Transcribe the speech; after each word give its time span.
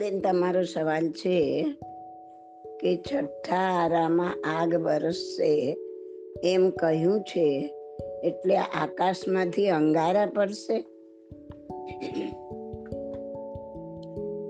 બેન, 0.00 0.20
તમારો 0.20 0.62
સવાલ 0.62 1.10
છે 1.10 1.62
કે 2.80 2.96
છઠ્ઠા 2.96 3.56
આરામાં 3.56 4.34
આગ 4.60 4.74
વરસશે 4.74 5.76
એમ 6.44 6.70
કહ્યું 6.70 7.20
છે, 7.20 7.74
એટલે 8.24 8.56
આકાશમાંથી 8.56 9.68
અંગારા 9.68 10.26
પડશે? 10.26 10.80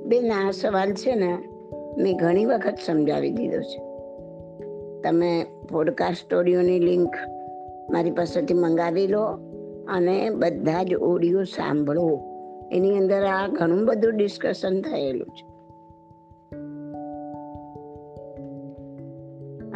બેન, 0.07 0.33
આ 0.33 0.51
સવાલ 0.51 0.95
છે 0.95 1.15
ને 1.15 1.39
મેં 2.03 2.17
ઘણી 2.17 2.45
વખત 2.45 2.75
સમજાવી 2.87 3.31
દીધો 3.31 3.61
છે. 3.61 3.79
તમે 5.01 5.45
પોડકાસ્ટ 5.73 6.25
સ્ટોરીઓની 6.25 6.79
લિંક 6.79 7.17
મારી 7.91 8.11
પાસેથી 8.11 8.55
મંગાવી 8.55 9.07
લો 9.07 9.25
અને 9.89 10.31
બધા 10.31 10.83
જ 10.83 10.95
ઓડિયો 10.95 11.43
સાંભળો. 11.43 12.30
એની 12.73 12.97
અંદર 12.97 13.23
આ 13.25 13.49
ઘણું 13.49 13.85
બધું 13.85 14.17
ડિસ્કશન 14.17 14.81
થયેલું 14.81 15.27
છે. 15.27 15.51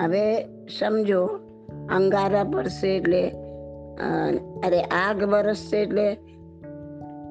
હવે 0.05 0.45
સમજો, 0.79 1.27
અંગારા 1.91 2.45
પડશે 2.45 2.97
એટલે 2.97 3.31
અરે 4.67 4.81
આગ 4.81 5.23
વરસશે 5.23 5.77
એટલે 5.77 6.15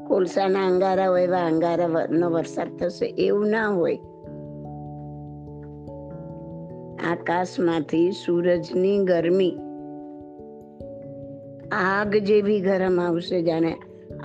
કોલસાના 0.08 0.68
અંગારા 0.68 1.08
હોય 1.08 1.24
એવા 1.24 1.40
અંગારા 1.40 1.88
નો 2.12 2.30
વરસાદ 2.30 2.78
થશે 2.78 3.06
એવું 3.06 3.48
ના 3.48 3.68
હોય. 3.68 4.00
આકાશમાંથી 7.12 8.12
સૂરજની 8.12 8.98
ગરમી. 8.98 9.58
આગ 11.72 12.18
જેવી 12.18 12.62
ગરમ 12.62 13.02
આવશે 13.02 13.42
જાણે 13.42 13.76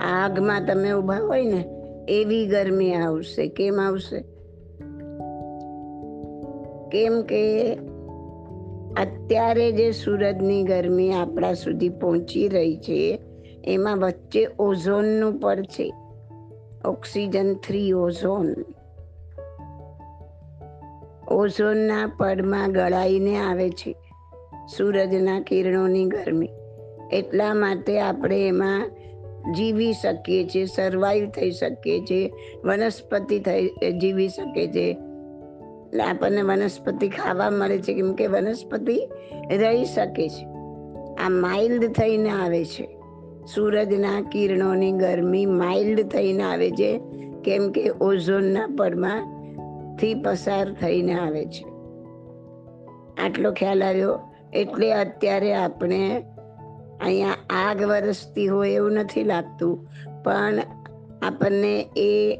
આગમાં 0.01 0.65
તમે 0.65 0.91
ઊભા 0.91 1.17
હોય 1.17 1.45
ને, 1.45 1.65
એવી 2.09 2.47
ગરમી 2.47 2.93
આવશે. 2.93 3.47
કેમ 3.47 3.79
આવશે? 3.81 4.21
કેમ 6.89 7.21
કે 7.21 7.73
અત્યારે 8.97 9.71
જે 9.71 9.91
સૂરજની 9.91 10.63
ગરમી 10.63 11.13
આપણા 11.13 11.53
સુધી 11.53 11.89
પહોંચી 11.89 12.47
રહી 12.47 12.77
છે, 12.77 13.19
એમાં 13.63 13.97
વચ્ચે 13.97 14.47
ઓઝોનનું 14.59 15.39
પડ 15.39 15.61
છે. 15.61 15.93
Oxygen 16.85 17.53
three 17.53 17.93
ozone. 17.93 18.55
ઓઝોનના 21.31 22.11
પડમાં 22.17 22.71
ગળાઈને 22.71 23.37
આવે 23.37 23.69
છે 23.69 23.95
સૂરજના 24.77 25.39
કિરણોની 25.39 26.05
ગરમી. 26.05 26.49
એટલા 27.11 27.53
માટે 27.53 27.99
આપણે 27.99 28.47
એમાં 28.47 28.91
જીવી 29.55 29.93
શકીએ 29.93 30.47
છીએ 30.47 30.65
સર્વાઈવ 30.65 31.29
થઈ 31.29 31.51
શકીએ 31.51 31.99
છીએ, 31.99 32.31
વનસ્પતિ 32.65 33.39
થઈ 33.39 33.69
જીવી 34.01 34.29
શકે 34.29 34.67
છે 34.67 34.97
એટલે 35.89 36.03
આપણને 36.03 36.41
વનસ્પતિ 36.41 37.09
ખાવા 37.09 37.49
મળે 37.49 37.77
છે 37.77 37.93
કેમ 37.93 38.13
કે 38.13 38.27
વનસ્પતિ 38.27 39.09
રહી 39.51 39.85
શકે 39.85 40.29
છે. 40.29 40.45
આ 41.25 41.29
માઇલ્ડ 41.29 41.91
થઈને 41.91 42.29
આવે 42.29 42.65
છે. 42.65 42.87
સૂરજના 43.55 44.21
કિરણોની 44.21 44.91
ગરમી 44.91 45.45
માઇલ્ડ 45.45 46.01
થઈને 46.01 46.43
આવે 46.43 46.71
છે, 46.71 47.01
કેમ 47.43 47.71
કે 47.71 47.89
ઓઝોનના 48.01 48.67
પડમાંથી 48.79 50.13
પસાર 50.13 50.73
થઈને 50.73 51.13
આવે 51.13 51.45
છે. 51.45 51.65
આટલો 53.25 53.51
ખ્યાલ 53.51 53.83
આવ્યો. 53.83 54.19
એટલે 54.53 54.93
અત્યારે 54.93 55.53
આપણે 55.53 56.23
અહીંયા 57.01 57.35
આગ 57.49 57.83
વરસતી 57.83 58.47
હોય 58.47 58.69
એવું 58.69 58.91
નથી 58.91 59.23
લાગતું, 59.23 59.87
પણ 60.23 60.59
આપણને 61.21 61.89
એ 61.97 62.39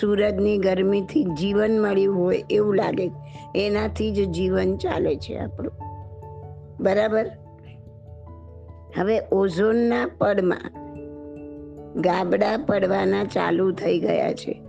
સૂરજની 0.00 0.58
ગરમીથી 0.58 1.24
જીવન 1.24 1.80
મળ્યું 1.80 2.18
હોય 2.18 2.44
એવું 2.50 2.74
લાગે. 2.74 3.10
એનાથી 3.56 4.12
જ 4.12 4.28
જીવન 4.30 4.76
ચાલે 4.76 5.16
છે 5.16 5.38
આપણું. 5.38 5.72
બરાબર? 6.80 7.26
હવે 8.96 9.20
ઓઝોનના 9.32 10.06
પડમાં 10.18 10.72
ગાબડા 12.00 12.56
પડવાના 12.56 13.24
ચાલુ 13.24 13.72
થઈ 13.72 13.98
ગયા 14.00 14.32
છે. 14.32 14.62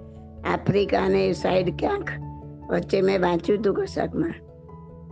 આફ્રિકાને 0.46 1.34
સાઈડ 1.34 1.80
ક્યાંક? 1.80 2.08
વચ્ચે 2.70 3.02
મેં 3.02 3.22
વાંચ્યું 3.22 3.60
હતું 3.60 3.76
કશાકમાં, 3.76 4.34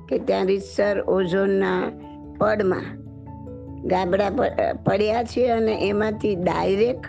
કે 0.06 0.19
ત્યાં 0.19 0.46
રીતસર 0.46 1.00
ઓઝોનના 1.00 1.92
પડમાં 2.38 2.99
ગાબડા 3.85 4.29
પડ્યા 4.85 5.23
છે 5.23 5.47
અને 5.47 5.88
એમાંથી 5.90 6.35
ડાયરેક્ટ 6.35 7.06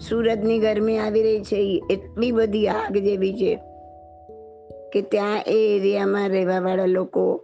સુરતની 0.00 0.58
ગરમી 0.58 0.98
આવી 0.98 1.22
રહી 1.22 1.40
છે. 1.40 1.82
એટલી 1.90 2.32
બધી 2.32 2.68
આગ 2.68 2.98
જેવી 2.98 3.32
છે 3.34 3.58
કે 4.92 5.02
ત્યાં 5.02 5.42
એ 5.46 5.76
એરિયામાં 5.76 6.28
રહેવાવાળા 6.28 6.86
લોકો 6.86 7.42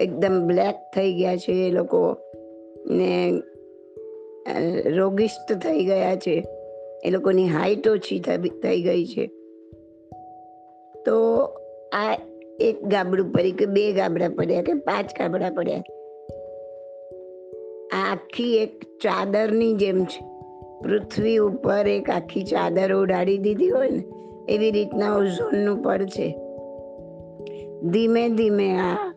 એકદમ 0.00 0.46
બ્લેક 0.46 0.74
થઈ 0.94 1.12
ગયા 1.14 1.36
છે. 1.36 1.52
એ 1.52 1.70
લોકો 1.70 2.16
ને 2.86 3.32
રોગિષ્ટ 4.96 5.52
થઈ 5.52 5.84
ગયા 5.84 6.16
છે. 6.16 6.44
એ 7.04 7.10
લોકોની 7.10 7.48
હાઈટ 7.48 7.88
ઓછી 7.88 8.20
થઈ 8.62 8.82
ગઈ 8.82 9.04
છે. 9.04 9.26
તો 11.04 11.44
આ 11.92 12.18
એક 12.60 12.84
ગાબડું 12.84 13.32
પડી 13.32 13.52
કે 13.52 13.66
બે 13.66 13.92
ગાબડા 13.92 14.28
પડ્યા 14.28 14.62
કે 14.62 14.72
પાંચ 14.72 15.06
ગાબડા 15.18 15.50
પડ્યા 15.50 15.82
આ 17.94 18.12
આખી 18.12 18.56
એક 18.56 18.84
ચાદરની 18.84 19.74
જેમ 19.74 20.04
છે 20.04 20.24
પૃથ્વી 20.82 21.36
ઉપર 21.36 21.88
એક 21.88 22.10
આખી 22.10 22.44
ચાદર 22.44 22.94
ઉડાડી 22.94 23.38
દીધી 23.38 23.68
હોય 23.68 23.90
ને, 23.90 24.04
એવી 24.48 24.70
રીતના 24.70 25.16
ઓઝોનનું 25.16 25.82
પડ 25.82 26.06
છે. 26.06 26.28
ધીમે 27.90 28.28
ધીમે 28.28 28.78
આ, 28.78 29.12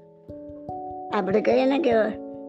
આપણે 1.14 1.42
કહીએ 1.42 1.66
ને 1.66 1.80
કે 1.80 1.92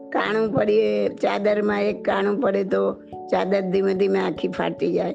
કાણું 0.08 0.52
પડીએ, 0.52 1.08
ચાદરમાં 1.08 1.82
એક 1.82 2.04
કાણું 2.04 2.40
પડે 2.40 2.64
તો 2.64 2.94
ચાદર 3.32 3.60
ધીમે 3.60 3.94
ધીમે 3.94 4.18
આખી 4.18 4.48
ફાટી 4.48 4.92
જાય. 4.92 5.14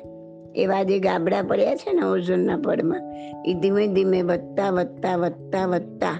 એવા 0.55 0.83
જે 0.83 0.99
ગાબડા 0.99 1.41
પડ્યા 1.41 1.75
છે 1.75 1.93
ને 1.93 2.05
ઓઝોનના 2.05 2.57
પડમાં, 2.57 3.03
એ 3.45 3.53
ધીમે 3.53 3.87
ધીમે 3.87 4.21
વધતા 4.21 4.69
વધતા 4.69 5.15
વધતા 5.15 5.65
વધતા 5.65 6.17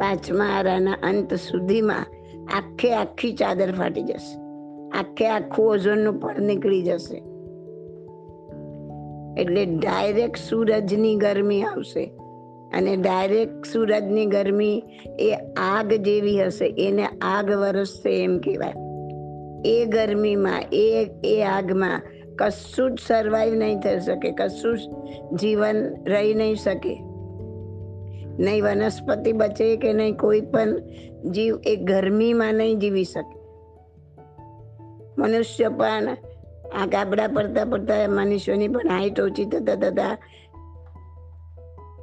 પાંચમા 0.00 0.44
આરાના 0.44 0.92
અંત 1.02 1.34
સુધીમાં 1.34 2.06
આખે 2.52 2.94
આખી 2.94 3.32
ચાદર 3.32 3.72
ફાટી 3.72 4.02
જશે. 4.02 4.40
આખે 4.98 5.28
આખું 5.28 5.66
ઓઝોનનું 5.66 6.20
પડ 6.20 6.40
નીકળી 6.40 6.82
જશે. 6.82 7.22
એટલે 9.40 9.64
ડાયરેક્ટ 9.64 10.36
સૂરજની 10.36 11.14
ગરમી 11.14 11.62
આવશે. 11.62 12.04
અને 12.74 12.96
ડાયરેક્ટ 12.96 13.66
સૂરજની 13.72 14.26
ગરમી 14.26 14.82
એ 15.18 15.34
આગ 15.56 15.92
જેવી 15.92 16.44
હશે. 16.44 16.74
એને 16.78 17.06
આગ 17.22 17.50
વરસશે 17.50 18.24
એમ 18.24 18.38
કહેવાય. 18.38 18.72
એ 19.64 19.84
ગરમીમાં, 19.84 20.62
એ 20.72 21.10
એ 21.24 21.42
આગમાં 21.42 22.02
કશું 22.38 22.94
જ 22.94 22.98
સર્વાઈવ 23.06 23.54
નહીં 23.54 23.80
થઈ 23.80 24.00
શકે. 24.00 24.30
કશું 24.30 24.78
જ 24.78 24.80
જીવન 25.40 25.76
રહી 26.06 26.34
નહીં 26.34 26.54
શકે. 26.54 27.13
નહીં, 28.38 28.64
વનસ્પતિ 28.64 29.32
બચે 29.32 29.76
કે 29.76 29.92
નહીં, 29.92 30.16
કોઈ 30.16 30.40
પણ 30.40 30.80
જીવ 31.30 31.58
એ 31.66 31.76
ગરમીમાં 31.76 32.54
નહીં 32.54 32.78
જીવી 32.78 33.04
શકે. 33.04 33.36
મનુષ્ય 35.18 35.68
પણ 35.68 36.16
આ 36.74 36.86
ગાબડા 36.86 37.28
પડતા 37.28 37.64
પડતા 37.64 38.08
મનુષ્યની 38.08 38.68
પણ 38.68 38.88
હાઈટ 38.88 39.20
ઓછી 39.20 39.44
થતા 39.44 39.74
થતા 39.74 40.18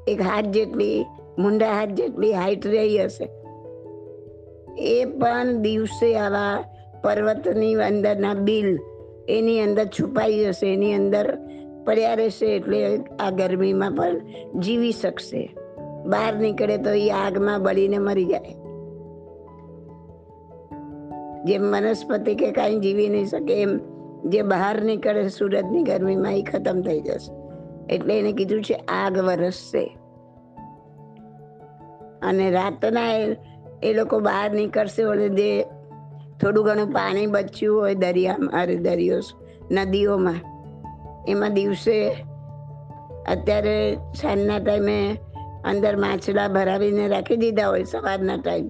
એક 0.08 0.22
હાથ 0.22 0.46
જેટલી, 0.46 1.06
મુંડા 1.40 1.74
હાથ 1.80 1.90
જેટલી 1.90 2.34
હાઈટ 2.34 2.68
રહી 2.68 2.98
હશે. 2.98 3.30
એ 4.78 5.06
પણ 5.06 5.62
દિવસે 5.62 6.18
આવા 6.18 6.64
પર્વતની 7.04 7.74
અંદરના 7.74 8.34
બિલ 8.34 8.80
એની 9.30 9.60
અંદર 9.60 9.86
છુપાઈ 9.86 10.46
જશે, 10.46 10.74
એની 10.74 10.94
અંદર 10.94 11.38
પડ્યા 11.86 12.14
રહેશે 12.14 12.56
એટલે 12.56 13.00
આ 13.20 13.30
ગરમીમાં 13.30 13.94
પણ 13.94 14.20
જીવી 14.60 14.92
શકશે. 14.92 15.56
બહાર 16.06 16.36
નીકળે 16.36 16.78
તો 16.78 16.90
એ 16.90 17.10
આગમાં 17.10 17.64
બળીને 17.64 17.98
મરી 17.98 18.26
જાય. 18.26 18.56
જેમ 21.44 21.62
વનસ્પતિ 21.62 22.36
કે 22.36 22.52
કાંઈ 22.52 22.80
જીવી 22.80 23.10
નહીં 23.10 23.26
શકે, 23.26 23.62
એમ 23.62 23.80
જે 24.30 24.42
બહાર 24.42 24.82
નીકળે 24.82 25.30
સુરતની 25.30 25.84
ગરમીમાં 25.84 26.34
એ 26.34 26.42
ખતમ 26.42 26.82
થઈ 26.82 27.02
જશે. 27.02 27.34
એટલે 27.94 28.20
એને 28.20 28.32
કીધું 28.32 28.64
છે 28.64 28.74
આગ 28.74 29.18
વરસશે. 29.18 29.98
અને 32.22 32.52
રાતના 32.52 33.14
એ- 33.84 33.94
લોકો 33.94 34.20
બહાર 34.20 34.52
નીકળશે 34.52 35.02
એટલે 35.02 35.30
જે 35.30 35.64
થોડું 36.42 36.66
ઘણું 36.66 36.88
પાણી 36.88 37.28
બચ્યું 37.28 37.80
હોય 37.80 37.96
દરિયામાં, 37.96 38.62
અરે 38.62 38.76
દરિયો 38.76 39.20
નદીઓમાં, 39.72 40.36
એમાં 41.28 41.54
દિવસે 41.54 42.10
અત્યારે 43.32 43.96
સાંજના 43.96 44.60
ટાઈમે 44.60 45.16
અંદર 45.66 45.96
માછલા 45.96 46.48
ભરાવીને 46.48 47.08
રાખી 47.08 47.36
દીધા 47.36 47.68
હોય 47.68 47.84
સવારના 47.84 48.36
ટાઈમ 48.36 48.70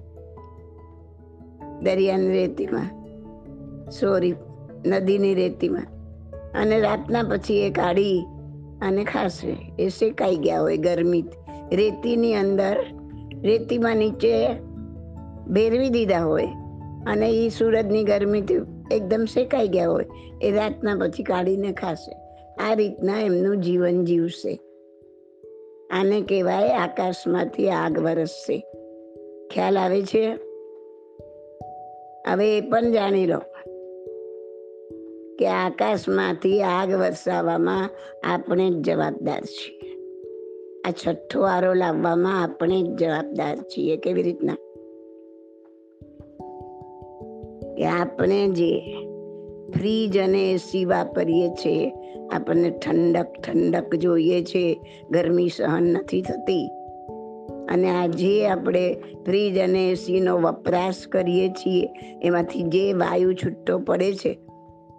દરિયાની 1.82 2.28
રેતીમાં. 2.28 3.02
સોરી, 3.90 4.34
નદીની 4.86 5.34
રેતીમાં. 5.34 5.86
અને 6.54 6.80
રાતના 6.80 7.22
પછી 7.22 7.66
એ 7.66 7.70
કાઢી 7.70 8.24
અને 8.82 9.04
ખાશે. 9.04 9.72
એ 9.78 9.88
શેકાઈ 9.88 10.36
ગયા 10.36 10.60
હોય 10.60 10.76
ગરમી 10.76 11.24
રેતીની 11.72 12.34
અંદર, 12.34 12.76
રેતીમાં 13.42 13.96
નીચે 13.96 14.48
ભેરવી 15.48 15.88
દીધા 15.88 16.24
હોય 16.24 16.46
અને 17.06 17.30
એ 17.30 17.48
સૂરજની 17.48 18.04
ગરમીથી 18.04 18.54
એકદમ 18.90 19.24
શેકાઈ 19.24 19.68
ગયા 19.68 19.88
હોય. 19.88 20.06
એ 20.42 20.50
રાતના 20.50 20.94
પછી 20.94 21.22
કાઢીને 21.22 21.72
ખાશે. 21.72 22.12
આ 22.64 22.74
રીતના 22.74 23.20
એમનું 23.20 23.60
જીવન 23.60 24.04
જીવશે. 24.04 24.58
આને 25.92 26.20
કહેવાય 26.20 26.68
આકાશમાંથી 26.68 27.70
આગ 27.70 27.98
વરસશે. 27.98 28.64
ખ્યાલ 29.50 29.78
આવે 29.78 30.02
છે? 30.02 30.38
હવે 32.26 32.58
એ 32.58 32.60
પણ 32.60 32.92
જાણી 32.92 33.26
લો 33.26 33.38
કે 35.38 35.46
આકાશમાંથી 35.46 36.62
આગ 36.62 36.94
વરસાવવામાં 36.94 37.90
આપણે 38.24 38.70
જ 38.70 38.72
જવાબદાર 38.72 39.40
છીએ. 39.40 39.92
આ 40.84 40.90
છઠ્ઠો 40.90 41.42
આરો 41.42 41.74
લાવવામાં 41.74 42.42
આપણે 42.42 42.82
જ 42.82 42.86
જવાબદાર 42.86 43.56
છીએ 43.56 43.96
કેવી 43.96 44.22
રીતના? 44.22 44.54
કે 47.76 47.86
આપણે 47.86 48.48
જે 48.48 48.98
ફ્રીજ 49.72 50.18
અને 50.18 50.52
એસી 50.52 50.84
વાપરીએ 50.84 51.48
છીએ 51.48 51.92
આપણને 52.30 52.70
ઠંડક 52.70 53.26
ઠંડક 53.40 53.94
જોઈએ 53.94 54.44
છે. 54.44 54.80
ગરમી 55.10 55.48
સહન 55.48 55.82
નથી 55.82 56.22
થતી. 56.22 56.70
અને 57.68 57.90
આજે 57.90 58.48
આપણે 58.48 58.94
ફ્રીજ 59.26 59.58
અને 59.58 59.90
એસીનો 59.90 60.38
વપરાશ 60.38 61.06
કરીએ 61.06 61.48
છીએ, 61.48 61.88
એમાંથી 62.22 62.62
જે 62.62 62.92
વાયુ 62.92 63.32
છૂટો 63.32 63.78
પડે 63.78 64.14
છે, 64.14 64.38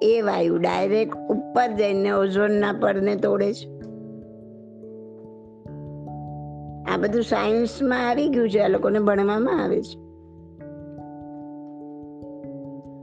એ 0.01 0.21
વાયુ 0.21 0.57
ડાયરેક્ટ 0.57 1.17
ઉપર 1.29 1.71
જઈને 1.71 2.11
ઓઝોનના 2.11 2.73
પડને 2.73 3.15
તોડે 3.15 3.53
છે. 3.53 3.69
આ 6.93 6.97
બધું 6.97 7.23
સાયન્સમાં 7.23 8.09
આવી 8.09 8.29
ગયું 8.29 8.49
છે, 8.49 8.59
આ 8.59 8.67
લોકોને 8.67 8.99
ભણવામાં 8.99 9.63
આવે 9.63 9.81
છે. 9.81 10.03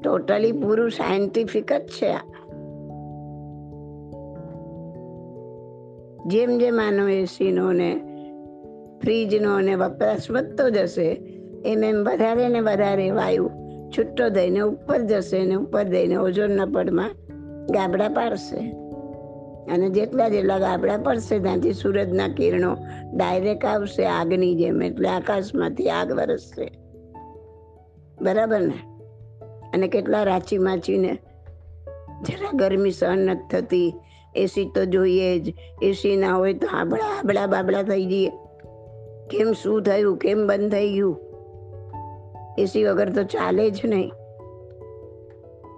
ટોટલી 0.01 0.53
પૂરું 0.53 0.91
સાયન્ટિફિક 0.91 1.73
જ 1.73 1.87
છે 1.87 2.07
આ. 2.07 2.21
જેમ 6.27 6.59
જેમ 6.59 6.81
આનો 6.81 7.09
એસીનો 7.09 7.73
ને 7.73 8.01
ફ્રીજનો 9.03 9.61
ને 9.61 9.75
વપરાશ 9.75 10.31
વધતો 10.31 10.71
જશે 10.71 11.23
એમ 11.65 11.85
એમ 11.85 11.97
વધારે 11.97 12.49
ને 12.49 12.61
વધારે 12.61 13.11
વાયુ 13.11 13.51
છૂટો 13.99 14.29
દઈને 14.29 14.61
ઉપર 14.61 14.99
જશે 14.99 15.45
ને 15.45 15.55
ઉપર 15.55 15.85
દઈને 15.85 16.17
ઓઝોનના 16.17 16.67
પડમાં 16.67 17.11
ગાબડા 17.67 18.09
પાડશે. 18.09 18.71
અને 19.73 19.89
જેટલા 19.89 20.29
જેટલા 20.29 20.59
ગાબડા 20.59 20.97
પડશે, 20.97 21.39
ત્યાંથી 21.39 21.73
સૂરજના 21.73 22.29
કિરણો 22.29 22.77
ડાયરેક્ટ 23.15 23.65
આવશે 23.65 24.07
આગની 24.07 24.55
જેમ, 24.55 24.83
એટલે 24.83 25.09
આકાશમાંથી 25.09 25.91
આગ 25.91 26.13
વરસશે. 26.13 26.73
બરાબર 28.23 28.61
ને? 28.61 28.91
અને 29.75 29.89
કેટલા 29.89 30.23
રાચી 30.23 30.59
માચીને 30.59 31.19
જરા 32.29 32.51
ગરમી 32.55 32.91
સહન 32.91 33.19
નથી 33.19 33.61
થતી 33.61 33.95
એસી 34.37 34.71
તો 34.75 34.85
જોઈએ 34.85 35.39
જ. 35.39 35.55
એસી 35.83 36.17
ના 36.17 36.35
હોય 36.35 36.55
તો 36.55 36.67
આબળા 36.67 37.19
આબળા 37.19 37.47
બાબળા 37.47 37.83
થઈ 37.83 38.05
જઈએ. 38.05 38.29
કેમ 39.31 39.53
શું 39.53 39.83
થયું? 39.83 40.17
કેમ 40.17 40.47
બંધ 40.47 40.73
થઈ 40.73 40.93
ગયું? 40.93 41.19
એસી 42.59 42.85
વગર 42.85 43.13
તો 43.13 43.23
ચાલે 43.23 43.71
જ 43.71 43.81
નહીં. 43.85 44.13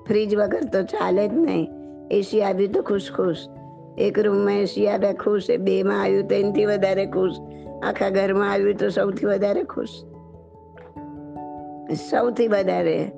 ફ્રીજ 0.08 0.37
વગર 0.37 0.64
તો 0.72 0.82
ચાલે 0.82 1.28
જ 1.28 1.32
નહીં. 1.34 1.69
એસી 2.10 2.43
આવ્યું 2.43 2.72
તો 2.72 2.82
ખુશ 2.82 3.10
ખુશ 3.16 3.46
એક 3.99 4.19
રૂમમાં 4.19 4.58
એસી 4.58 4.88
આવ્યા 4.88 5.12
ખુશ, 5.12 5.50
એ 5.50 5.56
બેમાં 5.56 6.02
આવ્યું 6.02 6.28
તો 6.28 6.34
એનાથી 6.34 6.64
વધારે 6.64 7.06
ખુશ. 7.06 7.32
આખા 7.84 8.10
ઘરમાં 8.10 8.52
આવ્યું 8.52 8.75
તો 8.75 8.88
સૌથી 8.88 9.26
વધારે 9.26 9.64
ખુશ. 9.64 9.88
સૌથી 12.10 12.48
વધારે 12.48 13.10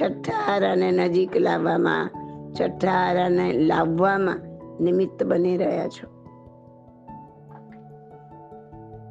છઠ્ઠા 0.00 0.32
હારાને 0.32 0.90
નજીક 0.90 1.36
લાવવામાં, 1.36 2.10
છઠ્ઠા 2.54 2.90
હારાને 2.90 3.52
લાવવામાં 3.52 4.47
નિમિત્ત 4.80 5.22
બની 5.22 5.56
રહ્યા 5.56 5.88
છો. 5.88 6.18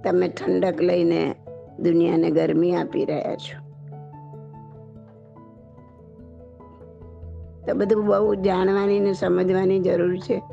તમે 0.03 0.27
ઠંડક 0.27 0.81
લઈને 0.81 1.35
દુનિયાને 1.79 2.31
ગરમી 2.31 2.75
આપી 2.75 3.05
રહ્યા 3.05 3.35
છો. 3.35 3.67
તો 7.67 7.73
બધું 7.73 8.05
બહુ 8.05 8.35
જાણવાની 8.35 8.99
ને 8.99 9.13
સમજવાની 9.13 9.79
જરૂર 9.79 10.17
છે. 10.17 10.43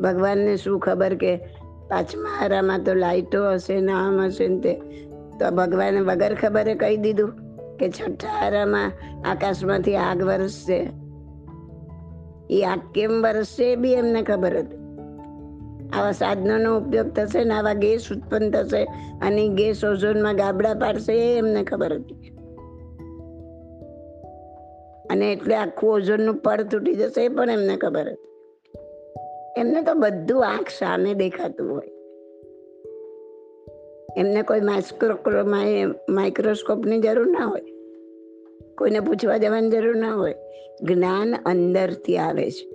ભગવાનને 0.00 0.56
શું 0.56 0.80
ખબર 0.80 1.14
કે 1.14 1.36
પાંચમા 1.88 2.38
હારામાં 2.40 2.84
તો 2.84 2.94
લાઈટો 2.94 3.50
હશે 3.50 3.80
ને 3.80 3.92
આમ 3.92 4.20
હશે 4.20 4.48
ને 4.48 4.60
તે. 4.60 4.74
તો 5.38 5.50
ભગવાને 5.50 6.00
વગર 6.00 6.34
ખબરે 6.34 6.74
કહી 6.74 6.96
દીધું 6.96 7.32
કે 7.76 7.88
છઠ્ઠા 7.88 8.28
હારામાં 8.28 8.92
આકાશમાંથી 9.30 9.96
આગ 9.96 10.22
વરસશે. 10.22 11.05
એ 12.50 12.64
આ 12.64 12.76
કેમ 12.94 13.22
વરસશે 13.22 13.72
એ 13.72 13.76
બી 13.76 13.92
એમને 13.92 14.22
ખબર 14.22 14.56
હતી. 14.56 14.76
આવા 15.92 16.12
સાધનોનો 16.12 16.76
ઉપયોગ 16.76 17.10
થશે 17.10 17.44
ને 17.44 17.54
આવા 17.54 17.72
ગેસ 17.72 18.08
ઉત્પન્ન 18.12 18.50
થશે 18.50 18.84
અને 19.22 19.48
ગેસ 19.48 19.84
ઓઝોનમાં 19.84 20.36
ગાબડા 20.36 20.74
પાડશે 20.74 21.12
એ 21.12 21.38
એમને 21.38 21.64
ખબર 21.64 21.92
હતી. 21.92 22.14
અને 25.10 25.32
એટલે 25.32 25.56
આખું 25.56 25.94
ઓઝોનનું 25.94 26.34
પડ 26.34 26.62
તૂટી 26.62 26.94
જશે 26.94 27.24
એ 27.24 27.28
પણ 27.28 27.50
એમને 27.50 27.76
ખબર 27.76 28.08
હતી. 28.08 28.26
એમને 29.60 29.82
તો 29.82 29.94
બધું 29.94 30.46
આંખ 30.46 30.68
સામે 30.68 31.14
દેખાતું 31.14 31.70
હોય. 31.70 31.90
એમને 34.16 34.42
કોઈ 34.42 34.60
માઇક્રો 34.60 35.44
માઇક્રોસ્કોપની 36.08 37.00
જરૂર 37.00 37.26
ના 37.26 37.46
હોય. 37.46 37.62
કોઈને 38.78 39.00
પૂછવા 39.00 39.36
જવાની 39.36 39.70
જરૂર 39.70 39.96
ના 39.96 40.14
હોય. 40.14 40.34
જ્ઞાન 40.82 41.34
અંદરથી 41.46 42.18
આવે 42.18 42.50
છે. 42.50 42.70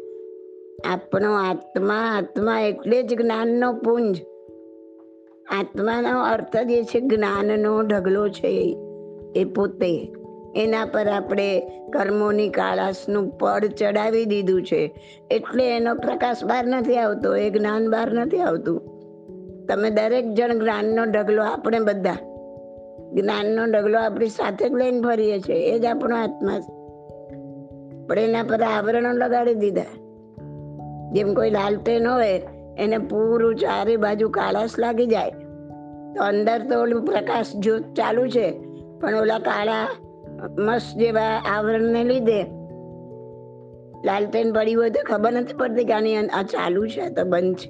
આપણો 0.88 1.33
આત્મા 1.33 1.94
આત્મા 1.94 2.59
એટલે 2.59 3.03
જ 3.03 3.13
જ્ઞાનનો 3.18 3.74
પુંજ. 3.74 4.21
આત્માનો 5.59 6.21
અર્થ 6.21 6.57
જ 6.57 6.83
છે, 6.83 7.00
જ્ઞાનનો 7.00 7.81
ઢગલો 7.81 8.30
છે 8.30 8.77
એ. 9.36 9.44
પોતે. 9.44 10.13
એના 10.55 10.86
પર 10.86 11.08
આપણે 11.08 11.60
કર્મોની 11.93 12.50
કાળાશનું 12.50 13.29
પડ 13.29 13.65
ચડાવી 13.65 14.25
દીધું 14.25 14.63
છે. 14.63 14.93
એટલે 15.31 15.75
એનો 15.75 15.96
પ્રકાશ 15.96 16.43
બહાર 16.43 16.67
નથી 16.67 16.98
આવતો, 16.98 17.36
એ 17.36 17.50
જ્ઞાન 17.50 17.91
બહાર 17.91 18.13
નથી 18.13 18.39
આવતું. 18.39 18.81
તમે 19.67 19.89
દરેક 19.89 20.34
જણ 20.34 20.60
જ્ઞાનનો 20.60 21.03
ઢગલો 21.03 21.43
આપણે 21.43 21.79
બધા. 21.79 22.13
જ્ઞાનનો 23.13 23.65
ઢગલો 23.65 24.00
આપણી 24.00 24.27
સાથે 24.27 24.70
જ 24.70 24.74
લઈને 24.74 25.01
ફરીએ 25.01 25.39
છીએ. 25.39 25.55
એ 25.55 25.79
જ 25.79 25.86
આપણો 25.86 26.15
આત્મા 26.15 26.60
છે. 26.60 26.81
પણ 28.12 28.20
એના 28.20 28.44
પર 28.44 28.62
આવરણો 28.62 29.12
લગાડી 29.13 29.53
દીધા. 29.53 29.82
જેમ 31.13 31.34
કોઈ 31.34 31.50
લાલટેન 31.50 32.08
હોય, 32.08 32.41
એને 32.77 32.98
પૂરું 32.98 33.56
ચારે 33.56 33.98
બાજુ 33.98 34.30
કાળાશ 34.30 34.80
લાગી 34.80 35.06
જાય. 35.06 35.30
તો 36.15 36.24
અંદર 36.24 36.60
તો 36.60 36.80
ઓલું 36.80 37.06
પ્રકાશ 37.06 37.56
જ્યોત 37.56 37.82
ચાલુ 37.96 38.27
છે, 38.27 38.51
પણ 39.01 39.13
ઓલા 39.13 39.39
કાળા 39.39 39.88
મસ્ત 40.60 40.98
જેવા 40.98 41.44
આવરણને 41.51 42.03
લીધે 42.03 42.41
લાલટેન 44.06 44.53
પડી 44.53 44.74
હોય 44.74 44.89
તો 44.89 45.00
ખબર 45.08 45.32
નથી 45.32 45.53
પડતી 45.53 45.86
કે 45.86 45.94
આની 45.94 46.18
આ 46.18 46.41
ચાલુ 46.41 46.88
છે 46.88 47.10
તો 47.10 47.24
બંધ 47.24 47.56
છે. 47.56 47.70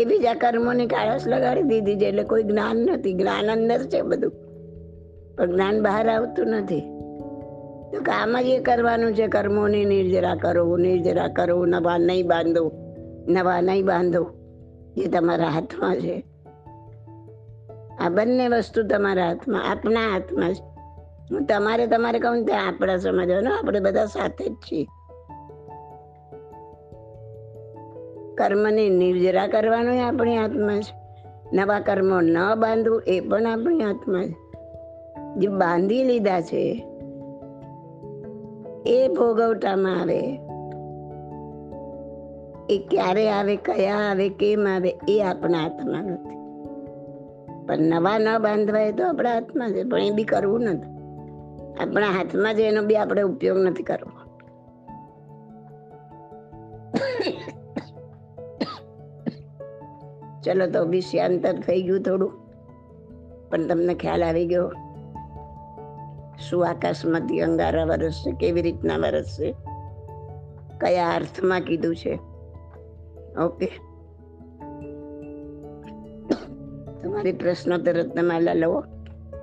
એ 0.00 0.04
બીજા 0.04 0.34
કર્મોની 0.34 0.86
કાળાશ 0.86 1.28
લગાડી 1.28 1.62
દીધી 1.62 1.96
છે, 1.96 2.06
એટલે 2.06 2.22
કોઈ 2.22 2.42
જ્ઞાન 2.42 2.76
નથી, 2.76 3.14
જ્ઞાન 3.14 3.50
અંદર 3.50 3.78
છે 3.78 4.02
બધું. 4.02 4.32
પણ 5.36 5.52
જ્ઞાન 5.52 5.82
બહાર 5.82 6.08
આવતું 6.08 6.46
નથી. 6.46 6.93
તો 7.92 8.00
કામ 8.00 8.40
જ 8.40 8.46
એ 8.46 8.58
કરવાનું 8.58 9.14
છે 9.14 9.26
કર્મોની 9.26 9.84
નિર્જરા 9.84 10.34
કરો 10.34 10.76
નિર્જરા 10.76 11.28
કરો 11.28 11.66
નવા 11.66 11.98
નહીં 11.98 12.28
બાંધો 12.28 12.72
નવા 13.28 13.60
નહીં 13.60 13.86
બાંધો 13.86 14.26
જે 14.96 15.06
તમારા 15.06 15.48
હાથમાં 15.48 15.96
છે. 15.96 16.24
આ 18.00 18.08
બંને 18.08 18.48
વસ્તુ 18.48 18.82
તમારા 18.82 19.28
હાથમાં, 19.28 19.70
આપના 19.70 20.00
હાથમાં 20.00 20.54
છે. 20.54 20.62
હું 21.30 21.44
તમારે 21.44 21.86
તમારે 21.86 22.18
કહું 22.18 22.44
ત્યાં 22.44 22.66
આપણા 22.66 22.96
સમજવાનો 22.96 23.50
આપણે 23.54 23.80
બધા 23.80 24.06
સાથે 24.06 24.48
જ 24.48 24.52
છીએ. 24.52 24.86
કર્મને 28.34 28.88
નિર્જરા 28.88 29.46
કરવાનું 29.46 30.06
આપણી 30.06 30.38
હાથમાં 30.38 30.80
છે. 30.80 30.94
નવા 31.52 31.80
કર્મો 31.80 32.20
ન 32.20 32.54
બાંધવું 32.54 33.02
એ 33.06 33.20
પણ 33.20 33.46
આપણી 33.46 33.80
હાથમાં 33.80 34.28
છે. 34.28 34.36
જે 35.36 35.48
બાંધી 35.48 36.04
લીધા 36.04 36.40
છે 36.40 36.86
એ 38.86 39.08
ભોગવટામાં 39.08 40.00
આવે 40.00 40.40
એ 42.70 42.78
ક્યારે 42.78 43.30
આવે, 43.30 43.56
કયા 43.56 43.96
આવે, 44.10 44.28
કેમ 44.28 44.66
આવે, 44.66 44.90
એ 45.08 45.22
આપણા 45.22 45.58
હાથમાં 45.58 46.04
નથી. 46.04 46.38
પણ 47.66 47.78
નવા 47.78 48.18
ન 48.18 48.38
બાંધવાય 48.38 48.92
તો 48.92 49.06
આપણા 49.06 49.34
હાથમાં 49.34 49.72
છે 49.72 49.82
પણ 49.84 49.98
એ 49.98 50.10
બી 50.10 50.24
કરવું 50.24 50.60
નથી. 50.60 50.92
આપણા 51.80 52.06
હાથમાં 52.06 52.54
છે 52.54 52.68
એનો 52.68 52.82
બી 52.82 52.96
આપણે 52.96 53.22
ઉપયોગ 53.22 53.58
નથી 53.58 53.82
કરવો. 53.82 54.10
ચલો 60.44 60.66
તો 60.66 60.84
બી 60.84 61.00
શાંતર 61.00 61.54
થઈ 61.54 61.82
ગયું 61.82 62.02
થોડું, 62.02 62.32
પણ 63.50 63.66
તમને 63.66 63.94
ખ્યાલ 63.94 64.24
આવી 64.24 64.46
ગયો. 64.46 64.83
શું 66.38 66.68
આકાશમાંથી 66.68 67.40
અંગારા 67.40 67.84
વરસશે, 67.84 68.32
કેવી 68.32 68.62
રીતના 68.62 68.96
વરસશે? 68.96 69.54
કયા 70.80 71.10
અર્થમાં 71.10 71.60
કીધું 71.60 71.96
છે? 71.96 72.18
ઓકે. 73.40 73.66
તમારી 77.02 77.32
પ્રશ્નોત્તર 77.32 77.92
રત્નમાલા 77.92 78.54
લો 78.54 78.84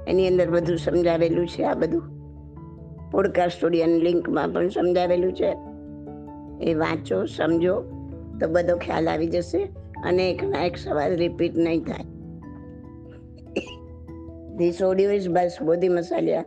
એની 0.08 0.28
અંદર 0.28 0.50
બધું 0.50 0.78
સમજાવેલું 0.78 1.48
છે 1.48 1.64
આ 1.64 1.74
બધું. 1.74 2.04
પોડકાસ્ટ 3.12 3.58
સ્ટુડિયોની 3.58 4.00
લિંકમાં 4.00 4.50
પણ 4.50 4.68
સમજાવેલું 4.68 5.34
છે. 5.34 5.56
એ 6.66 6.74
વાંચો, 6.74 7.26
સમજો, 7.26 7.82
તો 8.40 8.48
બધો 8.48 8.78
ખ્યાલ 8.78 9.10
આવી 9.10 9.28
જશે 9.28 9.64
અને 10.04 10.32
એકના 10.32 10.66
એક 10.66 10.78
સવાલ 10.78 11.16
રિપીટ 11.16 11.58
નહીં 11.58 11.84
થાય. 11.84 12.06
This 14.58 14.82
audio 14.82 15.12
is 15.12 15.30
by 15.30 15.50
Bodhi 15.66 15.90
Masaliya 15.90 16.46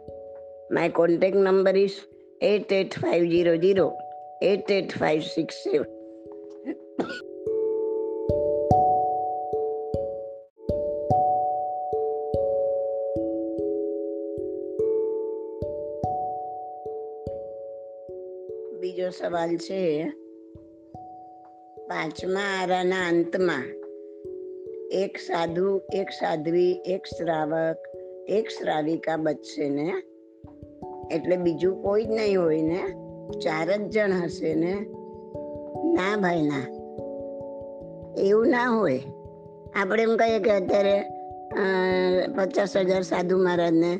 my 0.74 0.88
contact 0.88 1.34
number 1.36 1.76
is 1.76 1.90
eight 2.42 2.72
eight 2.72 2.94
five 2.98 3.24
zero 3.24 3.56
zero 3.56 3.92
eight 4.42 4.70
eight 4.70 4.98
five 4.98 5.20
six 5.20 5.54
seven 5.64 5.90
બીજો 18.80 19.10
સવાલ 19.10 19.56
છે, 19.56 20.04
પાંચમા 21.88 22.40
આરાના 22.62 23.08
અંતમાં 23.08 23.64
એક 24.92 25.18
સાધુ, 25.18 25.80
એક 25.92 26.08
સાધ્વી, 26.08 26.72
એક 26.86 27.06
શ્રાવક, 27.06 27.78
એક 28.28 28.48
શ્રાવિકા 28.48 29.16
બચશે 29.16 29.68
ને? 29.68 30.13
એટલે 31.10 31.36
બીજું 31.36 31.82
કોઈ 31.82 32.04
જ 32.04 32.10
નહીં 32.10 32.42
હોય 32.42 32.62
ને. 32.62 32.82
ચાર 33.44 33.76
જ 33.76 33.80
જણ 33.80 34.12
હશે 34.12 34.54
ને. 34.54 34.74
ના 35.92 36.16
ભાઈ, 36.16 36.42
ના. 36.42 36.84
એવું 38.16 38.48
ના 38.48 38.68
હોય. 38.68 39.02
આપણે 39.80 40.02
એમ 40.02 40.16
કહીએ 40.16 40.38
કે 40.38 40.50
અત્યારે 40.50 41.02
પચાસ 42.36 42.76
હજાર 42.76 43.02
સાધુ 43.02 43.38
મહારાજને 43.38 43.98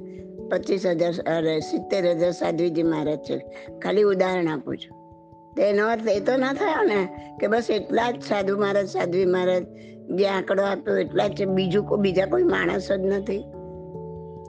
પચીસ 0.51 0.87
હજાર, 0.87 1.35
અરે, 1.35 1.61
સિત્તેર 1.61 2.07
હજાર 2.07 2.31
સાધ્વીજી 2.31 2.83
મહારાજ 2.83 3.19
છે. 3.19 3.39
ખાલી 3.83 4.03
ઉદાહરણ 4.03 4.49
આપું 4.49 4.77
છું. 4.77 5.05
તેનો 5.57 5.89
અર્થ 5.89 6.09
એ 6.09 6.21
તો 6.21 6.37
ના 6.37 6.53
થયો 6.53 6.83
ને 6.83 7.09
કે 7.41 7.47
બસ 7.47 7.71
એટલા 7.71 8.11
જ 8.11 8.23
સાધુ 8.23 8.59
મહારાજ, 8.59 8.89
સાધ્વી 8.89 9.27
મહારાજ 9.27 9.65
જે 10.17 10.27
આંકડો 10.27 10.63
આપ્યો 10.63 10.97
એટલા 10.97 11.29
જ 11.29 11.31
છે. 11.31 11.45
બીજું 11.45 11.85
કોઈ, 11.85 11.99
બીજા 11.99 12.27
કોઈ 12.27 12.43
માણસ 12.43 12.93
જ 12.93 13.01
નથી. 13.01 13.45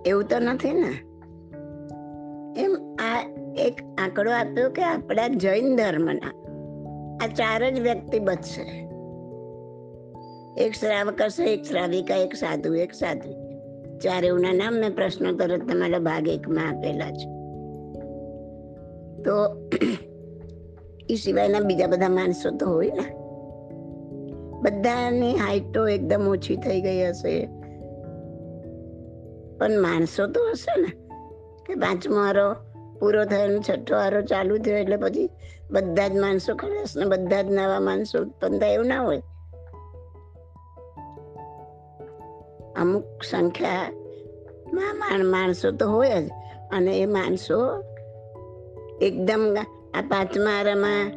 એવું 0.05 0.23
તો 0.23 0.39
નથી 0.39 0.73
ને. 0.73 1.14
એમ 2.57 2.97
આ 2.99 3.21
એક 3.57 3.81
આંકડો 3.97 4.31
આપ્યો 4.31 4.69
કે 4.69 4.83
આપણા 4.83 5.27
જૈન 5.27 5.75
ધર્મના. 5.75 6.41
આ 7.23 7.27
ચાર 7.27 7.69
જ 7.69 7.79
વ્યક્તિ 7.79 8.19
બચશે 8.19 8.85
એક 10.57 10.71
શ્રાવક 10.71 11.21
હશે, 11.21 11.53
એક 11.53 11.63
શ્રાવિકા, 11.63 12.15
એક 12.15 12.33
સાધુ, 12.33 12.73
એક 12.73 12.93
સાધ્વી. 12.93 13.33
ચાર 13.97 14.25
એવના 14.25 14.53
નામ 14.53 14.73
મેં 14.73 14.95
પ્રશ્નોત્તર 14.95 15.57
તમારા 15.57 15.99
ભાગ 15.99 16.27
એકમાં 16.27 16.69
આપેલા 16.69 17.11
છે. 17.11 17.29
તો 19.23 19.33
એ 21.09 21.15
સિવાયના 21.15 21.59
બીજા 21.59 21.87
બધા 21.87 22.09
માણસો 22.09 22.57
તો 22.57 22.65
હોય 22.65 22.91
ને. 22.91 23.13
બધાની 24.61 25.35
હાઈટો 25.35 25.87
એકદમ 25.87 26.27
ઓછી 26.27 26.55
થઈ 26.55 26.81
ગઈ 26.81 27.07
હશે. 27.07 27.45
પણ 29.57 29.81
માણસો 29.81 30.27
તો 30.27 30.41
હશે 30.49 30.81
ને. 30.81 31.04
કે 31.65 31.75
પાંચમો 31.75 32.15
હારો 32.15 32.55
પૂરો 32.99 33.25
થયો 33.25 33.59
છઠ્ઠો 33.59 33.95
હારો 33.95 34.21
ચાલુ 34.21 34.57
થયો 34.57 34.77
એટલે 34.77 34.97
પછી 34.97 35.29
બધા 35.71 36.07
જ 36.07 36.15
માણસો 36.15 36.55
ખલાસ 36.55 36.97
ને 36.97 37.05
બધા 37.05 37.41
જ 37.41 37.45
નવા 37.51 37.79
માણસો 37.79 38.21
ઉત્પન્ન 38.21 38.59
થાય 38.59 38.73
એવું 38.73 38.87
ના 38.87 39.01
હોય. 39.01 39.21
અમુક 42.75 43.23
સંખ્યામાં 43.29 45.25
માણસો 45.25 45.71
તો 45.71 45.89
હોય 45.89 46.21
જ 46.21 46.29
અને 46.71 46.99
એ 46.99 47.05
માણસો 47.05 47.83
એકદમ 49.01 49.57
આ 49.93 50.01
પાંચમા 50.01 50.51
આરામાં 50.51 51.11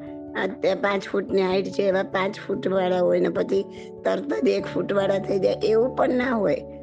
તે 0.63 0.75
પાંચ 0.75 1.03
ફૂટની 1.13 1.43
હાઈટ 1.43 1.67
છે 1.67 1.83
એવા 1.83 2.03
પાંચ 2.03 2.35
ફૂટવાળા 2.47 2.99
હોય 2.99 3.21
ને 3.21 3.29
પછી 3.29 3.63
તરત 4.05 4.45
જ 4.45 4.49
એક 4.49 4.67
ફૂટવાળા 4.75 5.19
થઈ 5.19 5.39
જાય 5.39 5.55
એવું 5.63 5.97
પણ 5.97 6.11
ના 6.11 6.33
હોય. 6.33 6.78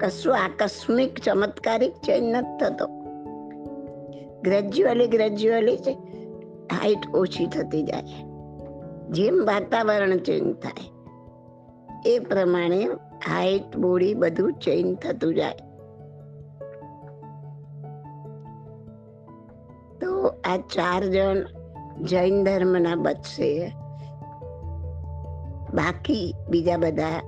કશું 0.00 0.36
આકસ્મિક 0.36 1.20
ચમત્કારિક 1.20 1.94
ચેન્જ 2.06 2.36
નથી 2.36 2.56
થતો. 2.58 2.86
ગ્રેજ્યુઅલી 4.42 5.08
ગ્રેજ્યુઅલી 5.08 5.76
હાઈટ 6.72 7.08
ઓછી 7.14 7.46
થતી 7.46 7.82
જાય. 7.82 8.24
જેમ 9.10 9.36
વાતાવરણ 9.46 10.18
ચેન્જ 10.18 10.54
થાય, 10.56 10.86
એ 12.06 12.18
પ્રમાણે 12.18 12.84
હાઈટ 13.28 13.76
બોડી 13.76 14.14
બધું 14.14 14.52
ચેન્જ 14.52 14.98
થતું 14.98 15.34
જાય. 15.34 15.58
તો 20.00 20.10
આ 20.44 20.56
ચાર 20.56 21.02
જણ 21.06 21.42
જૈન 22.04 22.44
ધર્મના 22.44 22.94
બચશે. 22.94 23.50
બાકી 25.74 26.34
બીજા 26.50 26.76
બધા 26.76 27.20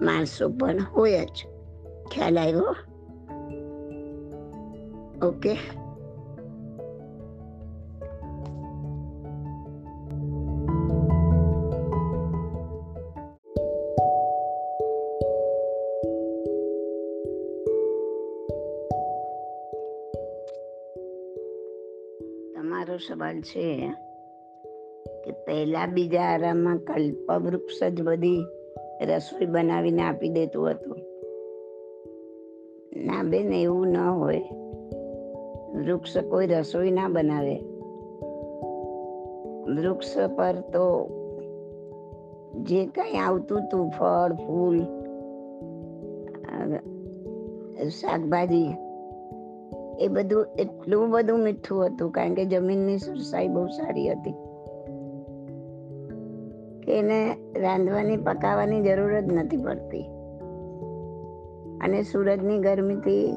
માણસો 0.00 0.48
પણ 0.48 0.80
હોય 0.94 1.24
જ. 1.26 1.46
ખ્યાલ 2.10 2.38
આવ્યો? 2.38 2.76
ઓકે 5.22 5.54
તમારો 22.54 22.96
સવાલ 22.98 23.40
છે 23.40 23.92
કે 25.24 25.32
પહેલા 25.46 25.86
બીજા 25.86 26.20
આરામમાં 26.20 26.78
કલ્પવૃક્ષ 26.78 27.82
જ 27.82 28.02
બધી 28.02 28.46
રસોઈ 29.02 29.46
બનાવીને 29.46 30.02
આપી 30.02 30.28
દેતું 30.28 30.70
હતું. 30.70 31.15
ના 33.26 33.30
બેન 33.30 33.52
એવું 33.52 33.88
ન 33.88 33.96
હોય. 33.96 34.42
વૃક્ષ 35.74 36.16
કોઈ 36.18 36.46
રસોઈ 36.46 36.90
ના 36.90 37.08
બનાવે. 37.08 37.56
વૃક્ષ 39.74 40.16
પર 40.36 40.60
તો 40.60 41.08
જે 42.56 42.86
કંઈ 42.86 43.18
આવતું 43.18 43.58
હતું 43.58 43.90
ફળ, 43.90 44.32
ફૂલ 44.32 44.78
શાકભાજી, 47.88 48.74
એ 50.00 50.08
બધું, 50.08 50.46
એટલું 50.58 51.10
બધું 51.10 51.38
મીઠું 51.38 51.86
હતું 51.86 52.10
કારણ 52.10 52.34
કે 52.34 52.44
જમીનની 52.44 52.98
સરસાઈ 52.98 53.48
બહુ 53.48 53.66
સારી 53.66 54.08
હતી. 54.10 54.32
કે 56.82 56.98
એને 56.98 57.36
રાંધવાની, 57.60 58.16
પકાવવાની 58.16 58.82
જરૂર 58.82 59.20
જ 59.20 59.32
નથી 59.32 59.56
પડતી. 59.56 60.15
અને 61.80 62.02
સૂરજની 62.02 62.58
ગરમીથી 62.58 63.36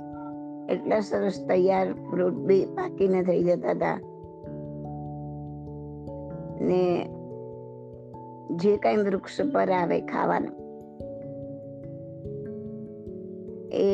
એટલા 0.69 0.99
સરસ 0.99 1.45
તૈયાર 1.49 1.93
ફ્રૂટ 1.93 2.33
બી 2.33 2.65
પાકીને 2.65 3.23
થઈ 3.23 3.43
જતા 3.43 3.71
હતા. 3.71 3.97
ને 6.61 6.81
જે 8.55 8.77
કાંઈ 8.77 8.97
વૃક્ષ 8.97 9.41
પર 9.53 9.71
આવે 9.71 10.01
ખાવાનું, 10.01 10.55
એ 13.73 13.87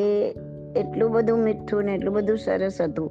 એટલું 0.75 1.12
બધું 1.12 1.40
મીઠું 1.40 1.84
ને 1.84 1.96
એટલું 1.96 2.14
બધું 2.14 2.38
સરસ 2.38 2.82
હતું 2.82 3.10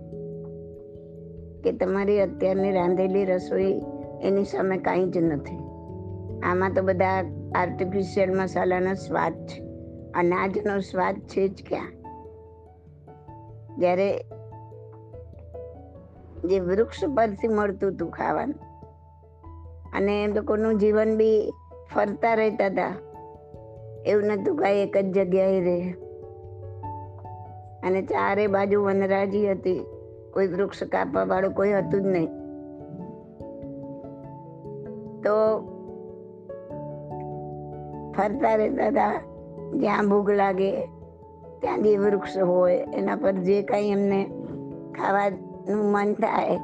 કે 1.62 1.72
તમારી 1.72 2.20
અત્યારની 2.20 2.72
રાંધેલી 2.72 3.24
રસોઈ 3.24 3.74
એની 4.22 4.44
સામે 4.44 4.76
કાંઈ 4.76 5.10
જ 5.10 5.18
નથી. 5.18 5.58
આમાં 6.40 6.74
તો 6.74 6.82
બધા 6.82 7.24
આર્ટિફિશિયલ 7.54 8.30
મસાલાનો 8.40 8.94
સ્વાદ 8.94 9.32
છે. 9.32 9.63
અનાજનો 10.16 10.80
સ્વાદ 10.80 11.14
છે 11.14 11.48
જ 11.48 11.68
ક્યાં? 11.68 11.92
જ્યારે 13.78 14.18
જે 16.44 16.60
વૃક્ષ 16.60 17.04
પરથી 17.04 17.48
મળતું 17.48 17.90
હતું 17.90 18.10
ખાવાનું, 18.10 18.54
અને 19.92 20.24
એ 20.24 20.26
લોકોનું 20.26 20.78
જીવન 20.78 21.16
બી 21.16 21.52
ફરતા 21.94 22.34
રહેતા 22.34 22.66
હતા. 22.66 22.94
એવું 24.06 24.24
નતું 24.24 24.56
કાંઈ 24.56 24.74
એક 24.74 24.96
જ 24.96 25.04
જગ્યાએ 25.04 25.60
રહે. 25.60 25.90
અને 27.88 28.02
ચારે 28.02 28.46
બાજુ 28.46 28.82
વનરાજી 28.82 29.50
હતી. 29.50 29.86
કોઈ 30.32 30.46
વૃક્ષ 30.46 30.82
કાપવા 30.82 31.24
વાળું 31.24 31.54
કોઈ 31.54 31.72
હતું 31.72 32.02
જ 32.02 32.06
નહીં. 32.06 32.26
તો 35.22 35.60
ફરતા 38.16 38.54
રહેતા 38.54 38.86
હતા. 38.86 39.33
જ્યાં 39.72 40.08
ભૂખ 40.08 40.30
લાગે, 40.30 40.70
ત્યાં 41.60 41.82
જે 41.82 41.96
વૃક્ષ 41.96 42.38
હોય, 42.38 42.76
એના 42.76 43.16
પર 43.16 43.32
જે 43.32 43.62
કાંઈ 43.62 43.88
એમને 43.88 44.24
ખાવાનું 44.98 45.92
મન 45.92 46.14
થાય, 46.14 46.58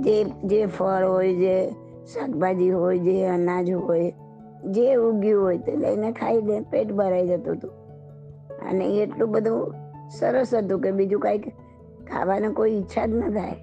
જે 0.00 0.24
જે 0.24 0.66
ફળ 0.66 1.04
હોય, 1.04 1.34
જે 1.34 1.70
શાકભાજી 2.14 2.70
હોય, 2.70 2.98
જે 2.98 3.26
અનાજ 3.26 3.72
હોય, 3.72 4.14
જે 4.64 4.94
ઉગ્યું 4.94 5.44
હોય, 5.44 5.58
તે 5.58 5.76
લઈને 5.76 6.12
ખાઈ 6.12 6.40
લે 6.40 6.60
પેટ 6.60 6.92
ભરાઈ 6.92 7.28
જતું 7.28 7.54
હતું. 7.54 7.70
અને 8.70 8.84
એટલું 8.86 9.30
બધું 9.30 9.74
સરસ 10.10 10.54
હતું 10.54 10.80
કે 10.80 10.90
બીજું 10.90 11.20
કાંઈક 11.20 11.48
ખાવાની 12.12 12.48
કોઈ 12.48 12.70
ઈચ્છા 12.70 13.06
જ 13.06 13.10
ન 13.10 13.20
થાય. 13.20 13.54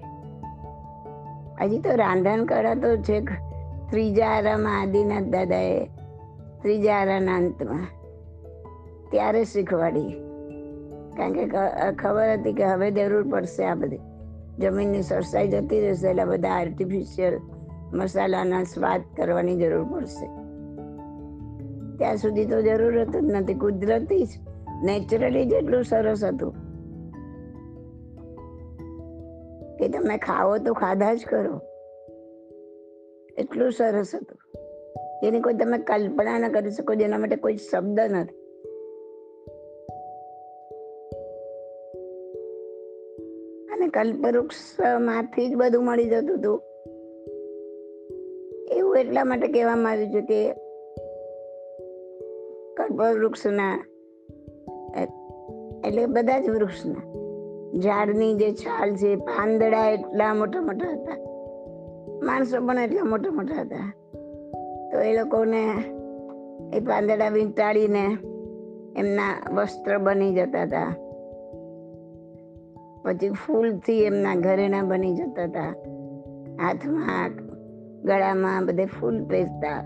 હજી 1.60 1.78
તો 1.78 1.90
રાંધણ 1.94 2.44
કળા 2.44 2.74
તો 2.74 2.96
છે 2.96 3.20
ત્રીજા 3.90 4.26
આરામાં 4.26 4.80
આદિનાથ 4.80 5.22
દાદાએ, 5.22 5.84
ત્રીજા 6.62 6.94
આરાના 6.94 7.36
અંતમાં 7.36 7.99
ત્યારે 9.10 9.44
શીખવાડી 9.44 10.10
કારણ 11.16 11.32
કે 11.32 11.46
ખબર 11.98 12.32
હતી 12.32 12.52
કે 12.52 12.64
હવે 12.64 12.90
જરૂર 12.90 13.28
પડશે 13.28 13.64
આ 13.64 13.74
બધી. 13.74 13.98
જમીનની 14.58 15.02
સરસાઈ 15.02 15.48
જતી 15.48 15.80
રહેશે 15.80 16.08
એટલે 16.08 16.24
બધા 16.24 16.48
આર્ટિફિશિયલ 16.48 17.38
મસાલાના 17.92 18.62
સ્વાદ 18.64 19.00
કરવાની 19.16 19.56
જરૂર 19.56 19.84
પડશે. 19.84 20.26
ત્યાં 21.98 22.16
સુધી 22.16 22.46
તો 22.46 22.62
જરૂરત 22.62 23.08
જ 23.08 23.24
નથી, 23.24 23.54
કુદરતી 23.54 24.24
જ 24.24 24.28
નેચરલી 24.84 25.44
જ 25.46 25.52
એટલું 25.52 25.84
સરસ 25.84 26.24
હતું. 26.24 26.52
કે 29.78 29.88
તમે 29.88 30.16
ખાઓ 30.16 30.58
તો 30.58 30.74
ખાધા 30.74 31.14
જ 31.14 31.26
કરો. 31.30 31.60
એટલું 33.38 33.72
સરસ 33.72 34.14
હતું. 34.14 34.38
જેની 35.22 35.40
કોઈ 35.40 35.54
તમે 35.54 35.78
કલ્પના 35.78 36.38
ન 36.38 36.52
કરી 36.52 36.70
શકો, 36.70 36.94
જેના 36.94 37.18
માટે 37.18 37.36
કોઈ 37.36 37.56
શબ્દ 37.56 38.00
નથી. 38.00 38.39
કલ્પવૃક્ષમાંથી 43.94 45.48
જ 45.48 45.54
બધું 45.54 45.84
મળી 45.84 46.04
જતું 46.04 46.38
હતું. 46.38 46.62
એવું 48.70 48.96
એટલા 48.96 49.24
માટે 49.24 49.48
કહેવામાં 49.48 49.92
આવ્યું 49.92 50.10
છે 50.10 50.20
કે 50.20 50.52
કલ્પવૃક્ષના, 52.74 53.86
એટલે 55.86 56.06
બધા 56.06 56.40
જ 56.40 56.50
વૃક્ષના, 56.50 57.02
ઝાડની 57.78 58.34
જે 58.34 58.52
છાલ 58.52 58.96
છે, 58.96 59.16
પાંદડા 59.16 59.88
એટલા 59.88 60.34
મોટા 60.34 60.60
મોટા 60.60 60.90
હતા. 60.90 61.16
માણસો 62.24 62.66
પણ 62.66 62.78
એટલા 62.78 63.04
મોટા 63.04 63.30
મોટા 63.30 63.54
હતા. 63.54 63.92
તો 64.92 65.00
એ 65.00 65.12
લોકોને 65.16 65.62
એ 66.76 66.80
પાંદડા 66.80 67.28
વીંટાળીને 67.28 68.04
એમના 68.96 69.42
વસ્ત્ર 69.54 69.98
બની 69.98 70.34
જતા 70.34 70.62
હતા. 70.62 71.09
પછી 73.04 73.30
ફૂલથી 73.42 74.00
એમના 74.04 74.34
ઘરેણા 74.36 74.82
બની 74.82 75.14
જતા 75.14 75.44
હતા. 75.44 75.72
હાથમાં 76.60 77.30
ગળામાં 78.04 78.66
બધે 78.66 78.84
ફૂલ 78.84 79.16
પહેરતા 79.24 79.78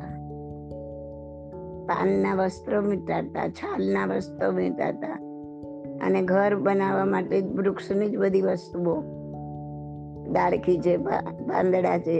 પાનના 1.88 2.34
વસ્ત્રો 2.34 2.82
વીંટાળતા 2.82 3.48
છાલના 3.48 4.06
વસ્ત્રો 4.06 4.48
વીંટાળતા 4.52 5.16
અને 6.06 6.22
ઘર 6.22 6.54
બનાવવા 6.56 7.04
માટે 7.04 7.40
વૃક્ષની 7.40 8.10
જ 8.10 8.18
બધી 8.18 8.40
વસ્તુઓ. 8.40 8.96
દાળખી 10.32 10.78
છે 10.78 10.96
પાંદડા 10.96 11.98
છે 11.98 12.16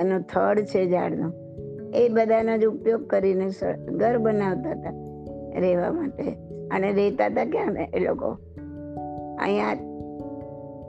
એનો 0.00 0.16
થડ 0.32 0.58
છે 0.64 0.80
ઝાડનો. 0.90 1.28
એ 1.94 2.08
બધાનો 2.08 2.58
જ 2.58 2.66
ઉપયોગ 2.66 3.06
કરીને 3.06 3.46
ઘર 3.92 4.18
બનાવતા 4.18 4.70
હતા 4.70 4.94
રહેવા 5.60 5.92
માટે. 5.92 6.47
અને 6.70 6.92
રહેતા 6.92 7.26
હતા 7.26 7.44
ક્યાં 7.44 7.72
ને 7.72 7.90
એ 7.94 7.98
લોકો? 7.98 8.38
અહીંયા 9.40 9.76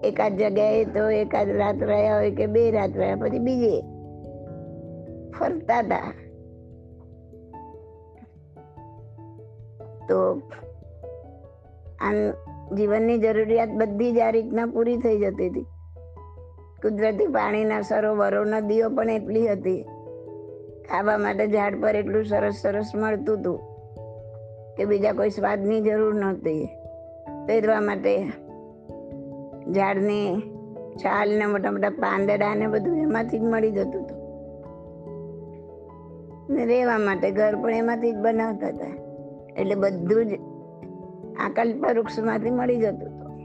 એકાદ 0.03 0.37
જગ્યાએ 0.37 0.85
તો 0.85 1.09
એકાદ 1.09 1.49
રાત 1.49 1.83
રહ્યા 1.83 2.15
હોય 2.15 2.31
કે 2.31 2.45
બે 2.45 2.71
રાત 2.71 2.97
રહ્યા, 2.97 3.15
પછી 3.15 3.39
બીજે 3.39 3.81
ફરતા 5.39 5.79
હતા. 5.79 6.13
તો 10.09 10.41
આમ 12.01 12.15
જીવનની 12.75 13.17
જરૂરિયાત 13.17 13.69
બધી 13.69 14.11
જ 14.11 14.19
આ 14.19 14.29
રીતના 14.29 14.65
પૂરી 14.65 14.97
થઈ 14.97 15.19
જતી 15.19 15.49
હતી. 15.49 15.65
કુદરતી 16.81 17.27
પાણીના 17.27 17.81
સરોવરો 17.81 18.45
નદીઓ 18.45 18.89
પણ 18.89 19.09
એટલી 19.09 19.47
હતી. 19.47 19.85
ખાવા 20.89 21.17
માટે 21.17 21.47
ઝાડ 21.47 21.81
પર 21.81 21.95
એટલું 21.95 22.25
સરસ 22.25 22.53
સરસ 22.53 22.91
મળતું 22.95 23.39
હતું. 23.39 23.68
કે 24.79 24.85
બીજા 24.85 25.11
કોઈ 25.11 25.29
સ્વાદની 25.29 25.81
જરૂર 25.81 26.13
નહોતી. 26.13 26.69
પહેરવા 27.45 27.81
માટે 27.81 28.25
ઝાડની 29.71 30.41
છાલ 30.95 31.39
ને 31.39 31.45
મોટા 31.45 31.71
મોટા 31.71 31.89
પાંદડા 31.89 32.55
ને 32.55 32.67
બધું 32.67 32.97
એમાંથી 32.97 33.39
જ 33.39 33.41
મળી 33.41 33.71
જતું 33.71 34.03
હતું. 34.03 34.17
ને 36.49 36.65
રહેવા 36.65 36.97
માટે 36.97 37.31
ઘર 37.31 37.55
પણ 37.55 37.71
એમાંથી 37.71 38.11
જ 38.11 38.15
બનાવતા 38.15 38.67
હતા. 38.67 38.85
એટલે 39.57 39.75
બધું 39.75 40.25
જ 40.25 40.33
આ 41.39 41.49
કલ્પવૃક્ષમાંથી 41.49 42.49
મળી 42.51 42.75
જતું 42.75 43.09
હતું. 43.09 43.37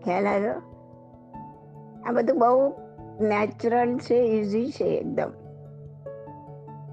ખ્યાલ 0.00 0.26
આવ્યો? 0.26 0.54
આ 2.06 2.12
બધું 2.12 2.38
બહુ 2.38 2.68
નેચરલ 3.20 3.98
છે 3.98 4.14
ઇઝી 4.14 4.70
છે, 4.70 4.84
એકદમ. 4.84 5.30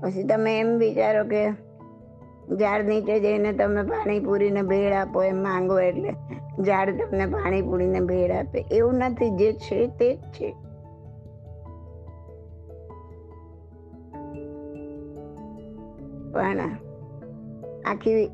પછી 0.02 0.24
તમે 0.24 0.60
એમ 0.60 0.78
વિચારો 0.78 1.24
કે 1.24 1.71
ઝાડ 2.50 2.86
નીચે 2.86 3.20
જઈને 3.20 3.54
તમે 3.54 3.84
પાણીપુરીને 3.84 4.62
ભેળ 4.62 4.94
આપો 4.94 5.24
એમ 5.24 5.44
માંગો 5.44 5.80
એટલે 5.80 6.12
ઝાડ 6.64 7.02
તમને 7.02 7.26
પાણીપુરીને 7.26 8.00
ભેળ 8.00 8.32
આપે. 8.32 8.66
એવું 8.72 8.94
નથી, 8.94 9.30
જે 9.30 9.54
છે 9.54 9.88
તે 9.88 10.16
જ 10.16 10.20
છે. 10.20 10.56
પણ 16.32 16.60
આખી 17.86 18.30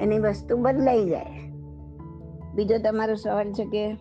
એની 0.00 0.18
વસ્તુ 0.18 0.56
બદલાઈ 0.56 1.04
જાય. 1.04 1.50
બીજો 2.54 2.78
તમારો 2.78 3.14
સવાલ 3.14 3.52
છે 3.52 3.64
કે 3.64 3.94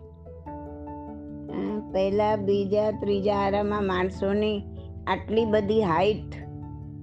પહેલા, 1.91 2.36
બીજા, 2.36 2.91
ત્રીજા 2.91 3.36
આરામાં 3.36 3.84
માણસોની 3.84 4.62
આટલી 5.08 5.45
બધી 5.45 5.84
હાઈટ 5.84 6.46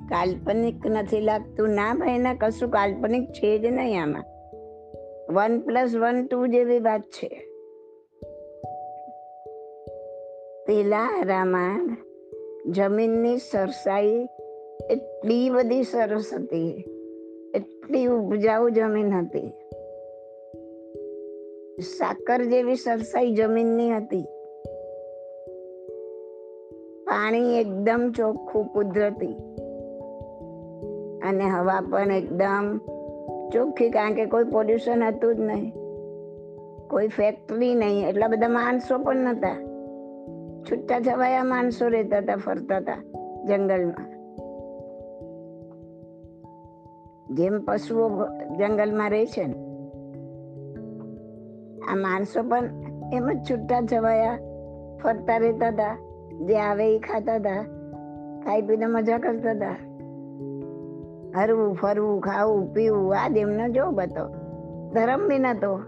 કાલ્પનિક 0.09 0.87
નથી 0.87 1.21
લાગતું. 1.21 1.69
ના 1.69 1.95
ભાઈ 1.95 2.19
ના 2.19 2.35
કશું 2.35 2.71
કાલ્પનિક 2.71 3.33
છે 3.33 3.59
જ 3.59 3.65
નહીં 3.65 4.03
આમાં. 4.03 4.25
વન 5.35 5.61
પ્લસ 5.61 5.97
વન 5.97 6.27
ટુ 6.27 6.47
જેવી 6.47 6.79
વાત 6.79 7.01
છે. 7.01 7.51
પેલા 10.67 10.99
આરામાં 10.99 11.97
જમીનની 12.73 13.39
સરસાઈ 13.39 14.29
એટલી 14.91 15.51
બધી 15.51 15.83
સરસ 15.83 16.33
હતી. 16.35 16.85
એટલી 17.55 18.07
ઉપજાઉ 18.07 18.71
જમીન 18.71 19.13
હતી. 19.13 19.53
સાકર 21.81 22.45
જેવી 22.45 22.75
સરસાઈ 22.75 23.35
જમીનની 23.35 23.91
હતી. 23.91 24.23
પાણી 27.05 27.61
એકદમ 27.61 28.13
ચોખ્ખું 28.17 28.67
કુદરતી. 28.67 29.64
અને 31.25 31.45
હવા 31.45 31.81
પણ 31.91 32.11
એકદમ 32.11 32.79
ચોખ્ખી, 33.53 33.91
કારણ 33.91 34.15
કે 34.15 34.27
કોઈ 34.27 34.45
પોલ્યુશન 34.45 35.03
હતું 35.03 35.37
જ 35.37 35.41
નહીં. 35.41 35.73
કોઈ 36.91 37.09
ફેક્ટરી 37.09 37.75
નહીં, 37.75 38.09
એટલા 38.09 38.29
બધા 38.29 38.49
માણસો 38.49 38.99
પણ 38.99 39.17
નહોતા. 39.17 39.57
છૂટા 40.71 41.01
છવાયા 41.01 41.45
માણસો 41.45 41.89
રહેતા 41.89 42.19
હતા, 42.19 42.37
ફરતા 42.37 42.77
હતા 42.77 43.01
જંગલમાં. 43.45 44.11
જેમ 47.35 47.61
પશુઓ 47.65 48.09
જંગલમાં 48.59 49.11
રહે 49.11 49.27
છે 49.27 49.47
ને, 49.47 49.57
આ 51.91 51.97
માણસો 51.97 52.43
પણ 52.43 52.65
એમ 53.13 53.33
જ 53.33 53.39
છૂટા 53.51 53.81
છવાયા, 53.93 54.37
ફરતા 55.03 55.37
રહેતા 55.37 55.69
હતા, 55.69 55.95
જે 56.45 56.57
આવે 56.59 56.87
એ 56.97 56.99
ખાતા 56.99 57.35
હતા, 57.35 57.63
ખાઈ 58.45 58.63
પીને 58.63 58.87
મજા 58.87 59.19
કરતા 59.19 59.51
હતા. 59.51 59.77
હરવું, 61.37 61.75
ફરવું, 61.75 62.21
ખાવું, 62.21 62.73
પીવું, 62.73 63.15
આ 63.17 63.29
એમનો 63.37 63.69
જો 63.69 63.91
બતો 63.91 64.29
ધર્મ 64.95 65.29
બી 65.29 65.39
નતો 65.39 65.79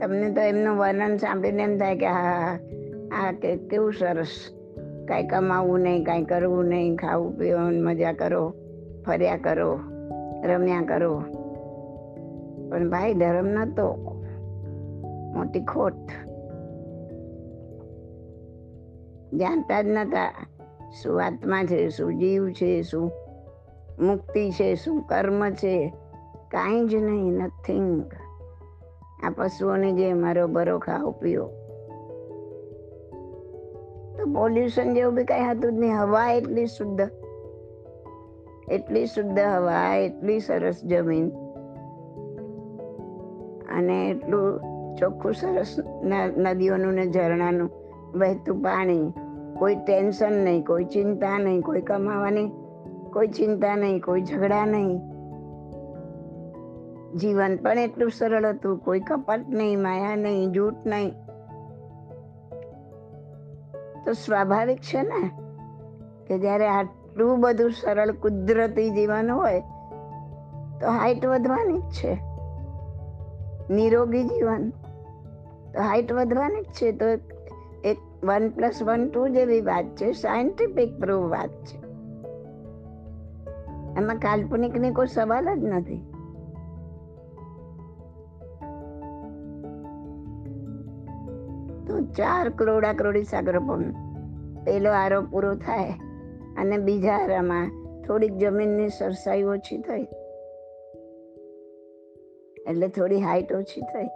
તમને 0.00 0.30
તો 0.30 0.40
એમનું 0.40 0.76
વર્ણન 0.76 1.16
સાંભળીને 1.16 1.62
એમ 1.62 1.78
થાય 1.78 1.96
કે 1.96 2.06
હા 2.06 2.58
આ 3.12 3.32
કે 3.32 3.56
કેવું 3.56 3.92
સરસ. 3.92 4.50
કાંઈ 5.08 5.26
કમાવું 5.26 5.80
નહીં, 5.80 6.04
કાંઈ 6.04 6.24
કરવું 6.24 6.64
નહીં, 6.64 6.96
ખાવું 6.96 7.38
પીવું 7.38 7.84
મજા 7.84 8.12
કરો, 8.12 8.54
ફર્યા 9.06 9.36
કરો, 9.36 9.80
રમ્યા 10.44 10.82
કરો. 10.82 11.20
પણ 12.70 12.90
ભાઈ, 12.90 13.14
ધર્મ 13.14 13.46
નતો. 13.46 13.94
મોટી 15.34 15.60
ખોટ. 15.60 15.94
જાણતા 19.34 19.82
જ 19.82 19.86
નતા. 19.86 20.46
શું 21.02 21.24
આત્મા 21.24 21.64
છે, 21.64 21.88
શું 21.88 22.18
જીવ 22.18 22.50
છે, 22.50 22.82
શું 22.82 23.12
મુક્તિ 24.00 24.50
છે, 24.50 24.74
શું 24.74 25.02
કર્મ 25.02 25.50
છે, 25.50 25.92
કાંઈ 26.50 26.84
જ 26.86 26.94
નહીં 26.94 27.32
નથિંગ 27.32 28.02
આ 29.24 29.30
પશુઓને 29.30 29.92
જે 29.92 30.12
મારો 30.12 30.46
બરો 30.46 30.78
ખાઓ 30.78 31.10
પીઓ 31.10 31.46
તો 34.16 34.24
પોલ્યુશન 34.34 34.94
જેવું 34.94 35.14
બી 35.14 35.24
કઈ 35.24 35.44
હતું 35.44 35.72
જ 35.72 35.78
નહીં. 35.78 35.96
હવા 35.96 36.30
એટલી 36.32 36.66
શુદ્ધ 36.66 37.00
એટલી 38.70 39.06
શુદ્ધ 39.06 39.38
હવા, 39.38 39.94
એટલી 39.96 40.40
સરસ 40.40 40.80
જમીન. 40.84 41.28
અને 43.68 43.96
એટલું 44.08 44.60
ચોખ્ખું 44.96 45.34
સરસ 45.34 45.76
નદીઓનું 46.36 46.94
ને 46.94 47.06
ઝરણાનું 47.06 47.70
વહેતું 48.14 48.62
પાણી. 48.62 49.12
કોઈ 49.58 49.76
ટેન્શન 49.76 50.32
નહીં, 50.32 50.64
કોઈ 50.64 50.84
ચિંતા 50.84 51.38
નહીં, 51.38 51.60
કોઈ 51.60 51.80
કમાવાની 51.80 52.50
કોઈ 53.12 53.28
ચિંતા 53.28 53.76
નહીં, 53.76 54.00
કોઈ 54.00 54.22
ઝઘડા 54.22 54.64
નહીં. 54.66 54.98
જીવન 57.16 57.56
પણ 57.56 57.78
એટલું 57.78 58.10
સરળ 58.10 58.46
હતું, 58.46 58.78
કોઈ 58.78 59.00
કપટ 59.00 59.48
નહીં, 59.48 59.82
માયા 59.82 60.16
નહીં, 60.16 60.52
જૂઠ 60.52 60.86
નહીં. 60.86 61.14
તો 64.04 64.12
સ્વાભાવિક 64.12 64.78
છે 64.78 65.02
ને 65.02 65.30
કે 66.26 66.38
જ્યારે 66.38 66.66
આટલું 66.66 67.40
બધું 67.40 67.70
સરળ 67.70 68.10
કુદરતી 68.10 68.90
જીવન 68.90 69.30
હોય, 69.30 69.60
તો 70.80 70.90
હાઈટ 70.90 71.26
વધવાની 71.26 71.78
જ 71.78 71.90
છે. 71.90 72.12
નિરોગી 73.70 74.24
જીવન, 74.24 74.70
તો 75.72 75.80
હાઈટ 75.80 76.12
વધવાની 76.12 76.62
જ 76.62 76.64
છે. 76.64 76.92
તો 76.92 77.04
એક 77.84 77.98
વન 78.24 78.48
પ્લસ 78.50 78.82
વન 78.82 79.08
ટુ 79.08 79.28
જેવી 79.28 79.60
વાત 79.60 79.84
છે 79.84 80.12
સાયન્ટિફિક 80.12 80.98
પ્રૂવ 80.98 81.30
વાત 81.30 81.52
છે. 81.66 81.77
એમાં 83.98 84.18
કાલ્પનિકની 84.18 84.90
કોઈ 84.90 85.06
સવાલ 85.06 85.56
જ 85.60 85.64
નથી. 85.64 85.96
તો 91.86 92.00
ચાર 92.00 92.48
કરોડા 92.48 92.92
કરોડી 92.92 93.24
સાગર 93.24 93.58
પણ 93.58 93.90
પેલો 94.64 94.90
આરો 94.90 95.22
પૂરો 95.22 95.54
થાય 95.54 95.90
અને 96.56 96.78
બીજા 96.78 97.12
આરામાં 97.12 97.70
થોડીક 98.06 98.32
જમીનની 98.36 98.88
સરસાઈ 98.88 99.42
ઓછી 99.42 99.78
થઈ. 99.78 100.06
એટલે 102.66 102.88
થોડી 102.88 103.20
હાઈટ 103.20 103.52
ઓછી 103.52 103.80
થઈ. 103.80 104.08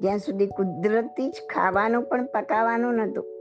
જ્યાં 0.00 0.18
સુધી 0.18 0.46
કુદરતી 0.46 1.28
જ 1.28 1.34
ખાવાનું 1.54 2.02
પણ 2.02 2.26
પકાવવાનું 2.26 2.94
નતું 2.94 3.33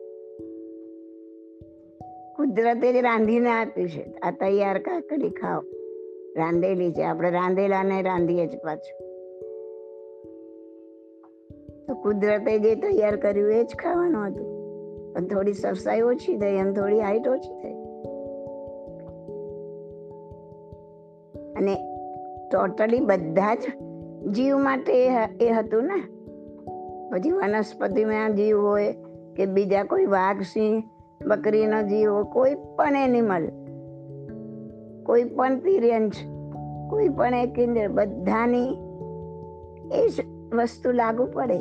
કુદરતે 2.53 2.93
જ 2.93 2.95
રાંધીને 2.95 3.49
આપી 3.49 3.87
છે. 3.87 4.03
આ 4.23 4.31
તૈયાર 4.31 4.79
કાકડી 4.79 5.29
ખાઓ. 5.29 5.61
રાંધેલી 6.37 6.91
છે. 6.91 7.03
આપણે 7.03 7.31
રાંધેલા 7.31 7.83
ને 7.83 8.01
રાંધીએ 8.01 8.45
જ 8.45 8.57
પાછું. 8.57 9.07
તો 11.87 11.95
કુદરતે 11.95 12.59
જે 12.59 12.75
તૈયાર 12.75 13.15
કર્યું 13.15 13.51
એ 13.51 13.63
જ 13.63 13.67
ખાવાનું 13.75 14.27
હતું. 14.27 14.45
પણ 15.13 15.27
થોડી 15.27 15.53
સરસાઈ 15.53 16.01
ઓછી 16.01 16.37
થઈ 16.37 16.55
એમ 16.55 16.73
થોડી 16.73 16.99
હાઈટ 16.99 17.27
ઓછી 17.27 17.63
થઈ. 17.63 17.73
અને 21.53 21.75
ટોટલી 22.51 22.99
બધા 22.99 23.55
જ 23.55 23.59
જીવ 24.27 24.57
માટે 24.57 25.07
એ 25.41 25.49
હતું 25.49 25.83
ને. 25.83 26.03
પછી 27.11 27.31
વનસ્પતિમાં 27.31 28.35
જીવ 28.35 28.59
હોય 28.59 28.95
કે 29.35 29.45
બીજા 29.45 29.83
કોઈ 29.83 30.05
વાઘ, 30.05 30.41
સિંહ 30.41 30.83
બકરીનો 31.27 31.81
જીવ 31.81 32.23
કોઈ 32.23 32.55
પણ 32.55 32.95
એનિમલ 32.95 33.47
કોઈ 35.05 35.23
પણ 35.23 35.59
તિર્યંશ 35.59 36.13
કોઈ 36.89 37.09
પણ 37.09 37.33
એક 37.33 37.59
ઇન્દ્ર 37.59 37.87
બધાની 37.87 38.77
એ 39.91 40.07
જ 40.07 40.25
વસ્તુ 40.55 40.91
લાગુ 40.91 41.25
પડે. 41.25 41.59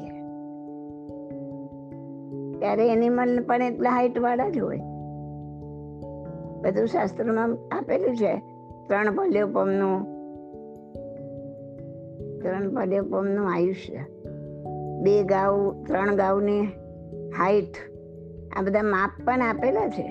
ત્યારે 2.59 2.89
એનિમલ 2.89 3.43
પણ 3.43 3.63
એટલા 3.63 3.91
હાઈટ 3.91 4.19
વાળા 4.19 4.49
જ 4.49 4.59
હોય. 4.59 4.77
બધું 6.63 6.87
શાસ્ત્રમાં 6.87 7.77
આપેલું 7.79 8.17
છે. 8.17 8.43
ત્રણ 8.89 9.15
પલ્યોપમનું 9.15 10.05
ત્રણ 12.43 12.75
પલ્યોપમનું 12.75 13.53
આયુષ્ય. 13.53 13.97
બે 15.03 15.23
ગાઉ, 15.23 15.85
ત્રણ 15.85 16.17
ગાઉની 16.17 16.61
હાઈટ 17.39 17.92
આ 18.57 18.63
બધા 18.63 18.83
માપ 18.83 19.11
પણ 19.25 19.43
આપેલા 19.43 19.89
છે. 19.89 20.09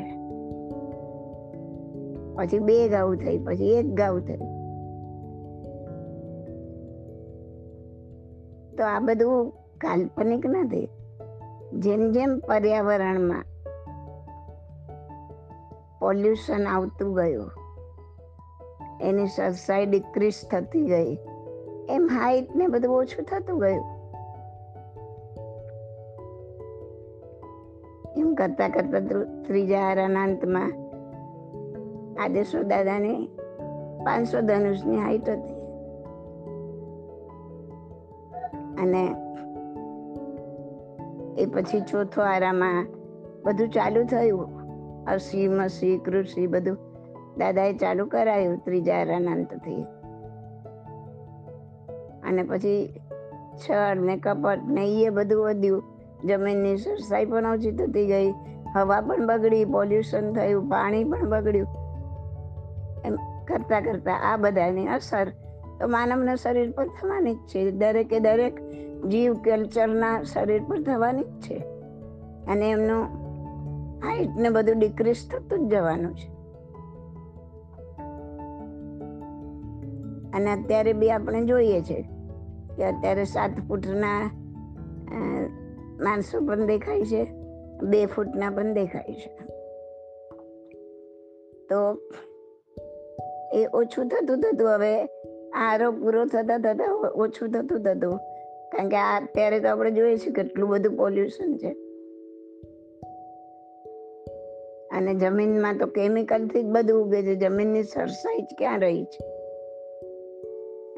પછી 2.36 2.60
બે 2.60 2.90
ગાઉ 2.90 3.16
થઈ, 3.16 3.38
પછી 3.38 3.74
એક 3.74 3.94
ગાઉ 3.94 4.20
થઈ. 4.20 4.42
તો 8.78 8.84
આ 8.84 9.00
બધું 9.00 9.52
કાલ્પનિક 9.82 10.46
નથી. 10.46 10.88
જેમ 11.74 12.12
જેમ 12.12 12.40
પર્યાવરણમાં 12.40 13.46
પોલ્યુશન 16.00 16.68
આવતું 16.68 17.16
ગયું, 17.16 17.52
એની 19.02 19.28
સરસાઈ 19.28 19.86
ડિક્રીઝ 19.86 20.34
થતી 20.52 20.86
ગઈ, 20.86 21.18
એમ 21.90 22.10
હાઈટ 22.12 22.56
ને 22.56 22.68
બધું 22.68 22.96
ઓછું 22.96 23.26
થતું 23.26 23.60
ગયું. 23.60 24.01
કરતા 28.36 28.70
કરતા 28.70 29.00
ત્રીજા 29.48 29.80
હારાના 29.80 30.22
આદેશો 32.24 32.64
દાદાની 32.64 33.28
પાંચસો 34.06 34.42
ધનુષની 34.42 34.98
હાઈટ 34.98 35.30
હતી. 35.30 35.52
અને 38.82 39.16
એ 41.38 41.46
પછી 41.46 41.82
ચોથો 41.82 42.22
આરામાં 42.22 42.88
બધું 43.46 43.70
ચાલુ 43.70 44.04
થયું. 44.04 44.62
અસી 45.06 45.48
મસી 45.48 45.98
કૃષિ 45.98 46.48
બધું 46.48 46.78
દાદાએ 47.38 47.74
ચાલુ 47.74 48.06
કરાયું 48.06 48.58
ત્રીજા 48.58 48.96
આરાના 48.96 49.32
અંતથી. 49.32 49.86
અને 52.24 52.44
પછી 52.44 53.02
છળ 53.56 53.96
ને 53.96 54.18
કપટ 54.18 54.60
ને 54.68 55.02
એ 55.02 55.10
બધું 55.10 55.44
વધ્યું. 55.44 55.91
જમીનની 56.26 56.78
સરસાઈ 56.78 57.26
પણ 57.26 57.46
ઓછી 57.46 57.72
થતી 57.72 58.06
ગઈ. 58.06 58.32
હવા 58.76 59.02
પણ 59.02 59.28
બગડી 59.28 59.66
પોલ્યુશન 59.66 60.34
થયું, 60.34 60.70
પાણી 60.70 61.04
પણ 61.04 61.30
બગડ્યું. 61.30 61.68
એમ 63.06 63.16
કરતા 63.48 63.82
કરતા 63.82 64.14
આ 64.14 64.38
બધાની 64.38 64.88
અસર 64.88 65.30
તો 65.80 65.88
માનવના 65.88 66.36
શરીર 66.36 66.72
પર 66.72 66.88
થવાની 66.88 67.36
જ 67.36 67.38
છે. 67.38 67.72
દરેકે 67.72 68.20
દરેક 68.20 68.62
જીવ 69.08 69.34
કલ્ચરના 69.34 70.24
શરીર 70.24 70.64
પર 70.64 70.82
થવાની 70.82 71.24
જ 71.24 71.42
છે. 71.42 71.58
અને 72.48 72.72
એમનું 72.72 73.04
હાઈટ 74.04 74.30
ને 74.38 74.50
બધું 74.50 74.80
ડિક્રીઝ 74.80 75.30
થતું 75.32 75.68
જ 75.68 75.72
જવાનું 75.72 76.16
છે. 76.16 76.32
અને 80.38 80.52
અત્યારે 80.52 80.94
બી 80.94 81.12
આપણે 81.12 81.46
જોઈએ 81.46 81.82
છે 81.82 82.02
કે 82.78 82.84
અત્યારે 82.84 83.24
સાત 83.24 83.52
ફૂટના 83.68 84.32
માણસો 86.02 86.46
પણ 86.46 86.66
દેખાય 86.66 87.04
છે, 87.04 87.24
બે 87.84 88.06
ફૂટના 88.06 88.50
પણ 88.50 88.74
દેખાય 88.74 89.14
છે. 89.14 89.36
તો 91.70 92.02
એ 93.54 93.66
ઓછું 93.74 94.08
થતું 94.08 94.42
થતું 94.42 94.76
હવે 94.76 95.06
આરોપ 95.56 95.96
પૂરો 95.96 96.26
થતા 96.26 96.58
થતા 96.58 96.92
ઓછું 97.16 97.50
થતું 97.50 97.84
થતું, 97.84 98.18
કારણ 98.72 98.90
કે 98.90 98.96
આ 98.96 99.20
અત્યારે 99.20 99.60
તો 99.60 99.68
આપણે 99.68 99.92
જોઈએ 99.92 100.18
છીએ 100.18 100.34
કેટલું 100.34 100.70
બધું 100.70 100.98
પોલ્યુશન 100.98 101.54
છે. 101.58 101.72
અને 104.98 105.14
જમીનમાં 105.14 105.78
તો 105.78 105.86
કેમિકલથી 105.86 106.64
જ 106.64 106.66
બધું 106.66 107.04
ઉગે 107.04 107.22
છે, 107.22 107.36
જમીનની 107.36 107.84
સરસાઈ 107.84 108.42
જ 108.42 108.56
ક્યાં 108.58 108.80
રહી 108.80 109.04
છે? 109.04 109.28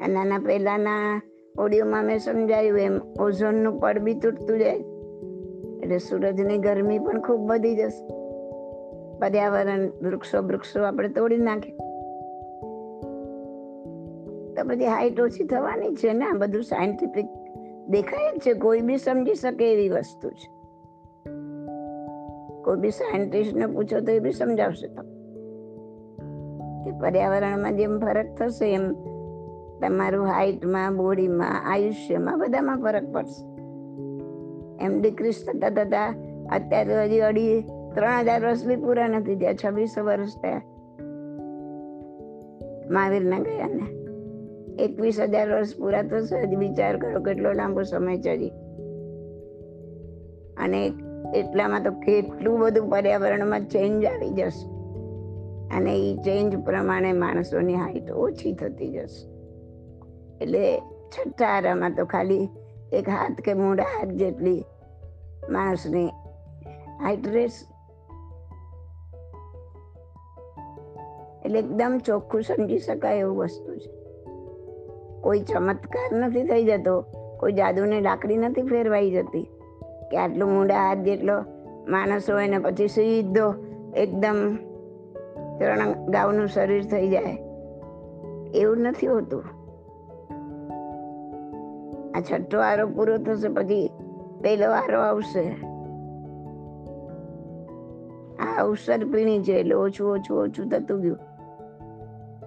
અને 0.04 0.14
નાના 0.14 0.38
પહેલાના 0.38 1.22
ઓડિયોમાં 1.58 2.04
મેં 2.04 2.18
સમજાયું 2.18 2.80
એમ 2.80 3.00
ઓઝોનનું 3.20 3.80
પડ 3.80 3.98
બી 3.98 4.14
તૂટતું 4.14 4.58
જાય 4.58 4.80
એટલે 5.84 5.98
સૂરજની 5.98 6.58
ગરમી 6.58 6.98
પણ 6.98 7.20
ખૂબ 7.20 7.50
વધી 7.50 7.76
જશે. 7.76 8.08
પર્યાવરણ, 9.18 9.88
વૃક્ષો 10.02 10.42
વૃક્ષો 10.42 10.82
આપણે 10.82 11.08
તોડી 11.08 11.36
નાખીએ 11.36 11.76
તો 14.54 14.64
પછી 14.68 14.86
હાઈટ 14.86 15.20
ઓછી 15.20 15.44
થવાની 15.44 15.94
છે 15.94 16.12
ને? 16.12 16.24
આ 16.24 16.32
બધું 16.32 16.62
સાયન્ટિફિક 16.62 17.26
દેખાય 17.88 18.36
જ 18.36 18.40
છે. 18.40 18.54
કોઈ 18.54 18.80
બી 18.80 18.96
સમજી 18.96 19.34
શકે 19.34 19.72
એવી 19.72 19.88
વસ્તુ 19.88 20.30
છે. 20.30 20.54
કોઈ 22.62 22.76
બી 22.76 22.90
સાયન્ટિસ્ટને 22.90 23.66
પૂછો 23.66 24.00
તો 24.00 24.12
એ 24.12 24.18
બી 24.18 24.30
સમજાવશે 24.30 24.88
તમે 24.88 25.14
કે 26.84 26.98
પર્યાવરણમાં 26.98 27.76
જેમ 27.76 27.98
ફરક 27.98 28.26
થશે 28.38 28.74
એમ 28.74 28.92
તમારું 29.80 30.26
હાઈટમાં, 30.26 30.96
બોડીમાં, 30.96 31.72
આયુષ્યમાં 31.72 32.38
બધામાં 32.38 32.76
ફરક 32.76 33.12
પડશે. 33.12 33.53
એમ 34.84 35.00
ડિક્રીઝ 35.00 35.34
થતા 35.46 35.70
થતા 35.70 36.06
અત્યારે 36.52 36.94
તો 36.94 37.00
હજી 37.00 37.20
અઢી, 37.20 37.60
ત્રણ 37.94 38.20
હજાર 38.20 38.46
વર્ષ 38.46 38.66
બી 38.66 38.76
પૂરા 38.76 39.08
નથી 39.08 39.36
થયા, 39.36 39.54
છવ્વીસો 39.64 40.04
વર્ષ 40.04 40.36
થયા. 40.42 40.62
મહાવીરના 42.90 43.38
ગયા 43.38 43.68
ને. 43.68 43.86
એકવીસ 44.84 45.20
હજાર 45.20 45.52
વર્ષ 45.52 45.78
પૂરા 45.78 46.02
થશે 46.02 46.42
હજી 46.42 46.56
વિચાર 46.56 46.96
કરો 46.96 47.20
કેટલો 47.20 47.52
લાંબો 47.52 47.82
સમય 47.82 48.16
હજી 48.16 48.52
અને 50.56 50.92
એટલામાં 51.34 51.82
તો 51.82 51.90
કેટલું 51.90 52.60
બધું 52.60 52.90
પર્યાવરણમાં 52.90 53.68
ચેન્જ 53.68 54.04
આવી 54.04 54.30
જશે. 54.30 54.66
અને 55.76 55.92
એ 55.96 56.16
ચેન્જ 56.16 56.56
પ્રમાણે 56.56 57.12
માણસોની 57.12 57.74
હાઈટ 57.74 58.10
ઓછી 58.10 58.54
થતી 58.54 58.90
જશે. 58.90 59.28
એટલે 60.40 60.82
છઠ્ઠા 61.08 61.46
આરામાં 61.46 61.94
તો 61.94 62.04
ખાલી 62.04 62.48
એક 62.92 63.08
હાથ 63.08 63.40
કે 63.40 63.54
મોઢા 63.54 63.82
હાથ 63.82 64.08
જેટલી 64.08 64.64
માણસની 65.50 66.10
રહેશે 67.32 67.74
એટલે 71.44 71.58
એકદમ 71.58 72.00
ચોખ્ખું 72.04 72.42
સમજી 72.42 72.78
શકાય 72.78 73.18
એવું 73.18 73.36
વસ્તુ 73.36 73.76
છે. 73.76 73.90
કોઈ 75.20 75.40
ચમત્કાર 75.40 76.18
નથી 76.18 76.42
થઈ 76.42 76.64
જતો, 76.64 77.00
કોઈ 77.40 77.52
જાદુની 77.52 78.00
લાકડી 78.00 78.36
નથી 78.36 78.62
ફેરવાઈ 78.62 79.10
જતી, 79.10 79.42
કે 80.10 80.16
આટલું 80.16 80.48
મોઢા 80.48 80.88
હાથ 80.88 80.98
જેટલો 80.98 81.44
માણસ 81.88 82.30
હોય 82.30 82.48
ને 82.48 82.58
પછી 82.58 82.88
સીધો 82.88 83.54
એકદમ 83.96 84.58
ત્રણ 85.58 85.92
ગાઉનું 86.06 86.46
શરીર 86.46 86.84
થઈ 86.84 87.08
જાય. 87.08 87.38
એવું 88.54 88.78
નથી 88.78 89.06
હોતું. 89.06 89.44
આ 92.16 92.20
છઠ્ઠો 92.20 92.60
આરોપ 92.60 92.90
પૂરો 92.90 93.18
થશે 93.18 93.48
પછી 93.48 93.90
પેલો 94.44 94.70
વારો 94.70 95.00
આવશે. 95.00 95.44
આ 98.38 98.64
ઉત્સર્પિણી 98.64 99.12
પીણી 99.12 99.42
છે 99.42 99.52
એટલે 99.52 99.74
ઓછું 99.74 100.12
ઓછું 100.12 100.42
ઓછું 100.42 100.68
થતું 100.68 101.00
ગયું. 101.00 101.18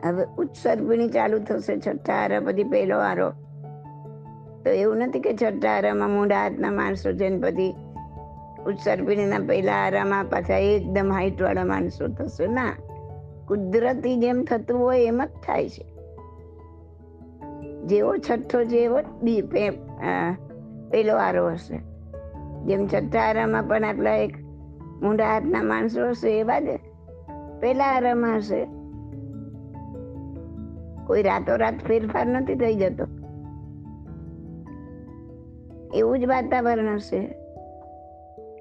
હવે 0.05 0.25
ઉત્સર્પિણી 0.37 1.07
ચાલુ 1.07 1.39
થશે 1.39 1.77
છઠ્ઠા 1.77 2.13
હારા 2.13 2.39
પછી 2.39 2.63
પેલો 2.63 2.97
વારો. 2.97 3.31
તો 4.63 4.69
એવું 4.69 4.97
નથી 4.97 5.19
કે 5.19 5.33
છઠ્ઠા 5.33 5.69
હારામાં 5.69 6.09
મોઢા 6.09 6.43
હાથના 6.43 6.71
માણસો 6.71 7.11
છે 7.11 7.29
ને 7.29 7.37
પછી 7.37 7.75
ઉત્સર્પિણીના 8.67 9.39
પહેલા 9.39 9.71
હારામાં 9.71 10.25
પાછા 10.25 10.57
એકદમ 10.57 11.11
હાઇટ 11.13 11.41
વાળા 11.41 11.65
માણસો 11.65 12.07
થશે. 12.07 12.47
ના, 12.47 12.73
કુદરતી 13.47 14.15
જેમ 14.15 14.43
થતું 14.43 14.79
હોય 14.79 15.05
એમ 15.05 15.21
જ 15.25 15.29
થાય 15.45 15.69
છે. 15.69 15.85
જેવો 17.85 18.17
છઠ્ઠો 18.17 18.63
જેવો 18.63 19.01
જ 19.01 19.05
પેલો 20.89 21.15
વારો 21.15 21.49
હશે. 21.49 21.86
જેમ 22.67 22.87
છઠ્ઠા 22.87 23.19
આરામાં 23.19 23.63
પણ 23.63 23.83
આટલા 23.83 24.15
એક 24.15 24.37
ઊંડા 25.03 25.25
હાથના 25.25 25.63
માણસો 25.63 26.09
હશે 26.09 26.39
એવા 26.39 26.59
જ 26.59 26.63
પેલા 27.59 27.83
આરામાં 27.83 28.37
હશે. 28.37 28.65
કોઈ 31.07 31.23
રાતોરાત 31.23 31.73
ફેરફાર 31.87 32.25
નથી 32.25 32.55
થઈ 32.55 32.75
જતો. 32.75 33.03
એવું 35.93 36.19
જ 36.19 36.25
વાતાવરણ 36.25 36.93
હશે. 36.93 37.35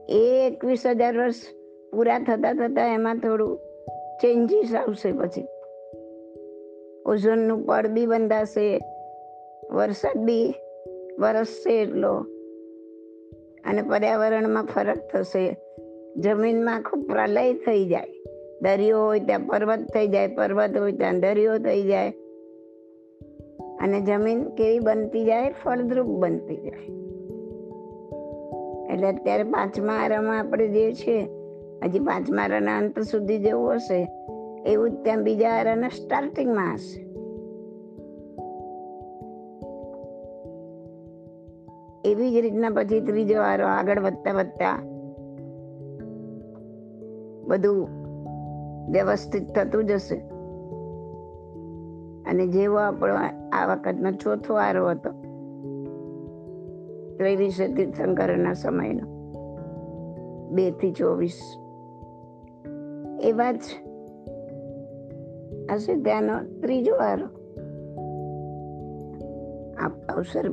એ 0.09 0.51
એકવીસ 0.51 0.87
હજાર 0.87 1.19
વર્ષ 1.19 1.35
પૂરા 1.93 2.19
થતા 2.19 2.53
થતા 2.53 2.95
એમાં 2.95 3.19
થોડું 3.19 3.57
ચેન્જીસ 4.23 4.75
આવશે 4.75 5.13
પછી. 5.13 5.49
ઓઝોનનું 7.07 7.67
પડ 7.67 7.87
બી 7.87 8.07
બંધાશે. 8.07 8.81
વરસાદ 9.71 10.25
બી 10.25 10.55
વરસશે 11.21 11.83
એટલો. 11.83 12.36
અને 13.67 13.83
પર્યાવરણમાં 13.83 14.65
ફરક 14.65 14.99
થશે. 15.13 15.57
જમીનમાં 16.17 16.77
આખો 16.77 17.01
પ્રલય 17.01 17.53
થઈ 17.53 17.87
જાય. 17.87 18.25
દરિયો 18.63 19.01
હોય 19.01 19.21
ત્યાં 19.21 19.47
પર્વત 19.47 19.79
થઈ 19.79 20.09
જાય, 20.09 20.27
પર્વત 20.27 20.77
હોય 20.77 20.93
ત્યાં 20.93 21.21
દરિયો 21.21 21.59
થઈ 21.59 21.83
જાય. 21.83 22.11
અને 23.81 24.01
જમીન 24.01 24.49
કેવી 24.49 24.79
બનતી 24.79 25.25
જાય? 25.25 25.55
ફળદ્રુપ 25.65 26.07
બનતી 26.07 26.57
જાય. 26.57 26.87
એટલે 28.93 29.07
અત્યારે 29.07 29.43
પાંચમા 29.43 29.93
આરામાં 29.93 30.39
આપણે 30.39 30.69
જે 30.69 30.93
છે, 30.93 31.29
હજી 31.85 31.99
પાંચમા 31.99 32.43
આરાના 32.43 32.79
અંત 32.79 33.01
સુધી 33.01 33.39
જેવું 33.39 33.75
હશે, 33.75 34.09
એવું 34.67 34.91
જ 34.91 34.95
ત્યાં 35.03 35.23
બીજા 35.23 35.51
આરાના 35.51 35.89
સ્ટાર્ટિંગમાં 35.89 36.75
હશે. 36.75 37.06
એવી 42.07 42.33
જ 42.33 42.37
રીતના 42.37 42.71
પછી 42.71 43.01
ત્રીજો 43.01 43.41
આરો 43.41 43.67
આગળ 43.67 44.01
વધતા 44.01 44.33
વધતા 44.33 44.83
બધું 47.49 47.89
વ્યવસ્થિત 48.93 49.53
થતું 49.53 49.85
જશે. 49.85 50.17
અને 52.31 52.47
જેવો 52.47 52.77
આપણો 52.77 53.15
આ 53.53 53.67
વખતનો 53.67 54.11
ચોથો 54.11 54.55
આરો 54.55 54.91
હતો, 54.91 55.11
ત્રેવીસ 57.17 57.59
તીર્થંકરના 57.77 58.53
સમયનો 58.53 59.07
બેથી 60.51 60.93
ચોવીસ 60.93 61.39
એવા 63.21 63.53
જ 63.53 63.63
હશે 65.73 65.97
ત્યાંનો 65.97 66.61
ત્રીજો 66.61 66.95
આરો 66.95 67.29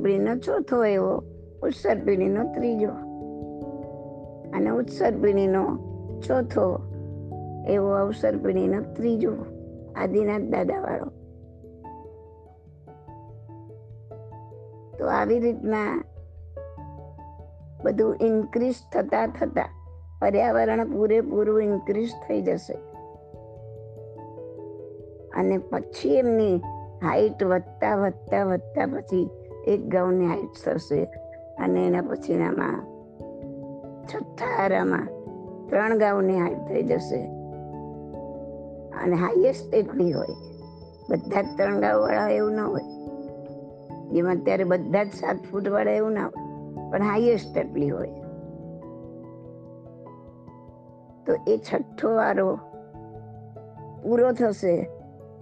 બ્રિનો 0.02 0.36
ચોથો 0.36 0.84
એવો 0.84 1.33
ઉત્સર 1.64 1.98
પીઢીનો 1.98 2.44
ત્રીજો 2.44 2.88
અને 4.56 4.70
ઉત્સર્પિણીનો 4.70 5.62
ચોથો 6.26 6.82
એવો 7.68 7.90
અવસર્પિણીનો 7.90 8.82
ત્રીજો 8.82 9.32
આદિનાથ 9.96 10.40
દાદાવાળો. 10.40 11.10
તો 14.98 15.06
આવી 15.06 15.38
રીતના 15.38 16.04
બધું 17.84 18.16
ઇન્ક્રીઝ 18.20 18.74
થતા 18.92 19.26
થતા 19.26 19.68
પર્યાવરણ 20.20 20.92
પૂરેપૂરું 20.92 21.62
ઇન્ક્રીઝ 21.62 22.10
થઈ 22.28 22.42
જશે. 22.42 22.74
અને 25.30 25.58
પછી 25.58 26.14
એમની 26.14 26.56
હાઈટ 27.02 27.44
વધતા 27.44 27.96
વધતા 27.96 28.44
વધતા 28.44 28.86
પછી 28.86 29.30
એક 29.66 29.88
ગાઉની 29.88 30.26
હાઈટ 30.26 30.50
થશે. 30.64 31.23
અને 31.58 31.86
એના 31.86 32.02
પછીનામાં 32.02 32.84
છઠ્ઠા 34.06 34.62
આરામાં 34.64 35.08
ત્રણ 35.68 35.98
ગાઉની 35.98 36.40
હાઈટ 36.40 36.58
થઈ 36.58 36.82
જશે. 36.82 37.24
અને 39.02 39.14
હાઈએસ્ટ 39.14 39.74
એટલી 39.74 40.12
હોય. 40.12 40.26
બધા 41.10 41.42
જ 41.42 41.46
ત્રણ 41.56 41.80
ગાઉ 41.80 42.00
વાળા 42.00 42.28
એવું 42.28 42.52
ના 42.52 42.64
હોય. 42.64 42.80
એમાં 44.14 44.34
અત્યારે 44.34 44.64
બધા 44.64 45.04
જ 45.04 45.08
સાત 45.08 45.36
ફૂટ 45.36 45.68
વાળા 45.68 45.90
એવું 45.90 46.12
ના 46.12 46.26
હોય. 46.26 46.44
પણ 46.90 47.02
હાઈએસ્ટ 47.02 47.56
એટલી 47.56 47.90
હોય. 47.90 48.08
તો 51.26 51.34
એ 51.48 51.58
છઠ્ઠો 51.58 52.16
આરો 52.16 52.58
પૂરો 54.02 54.32
થશે. 54.32 54.90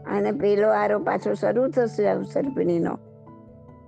અને 0.06 0.32
પેલો 0.32 0.68
આરો 0.68 0.98
પાછો 0.98 1.34
શરૂ 1.34 1.68
થશે 1.68 2.06
અવસર 2.06 2.42
પીણીનો 2.42 2.98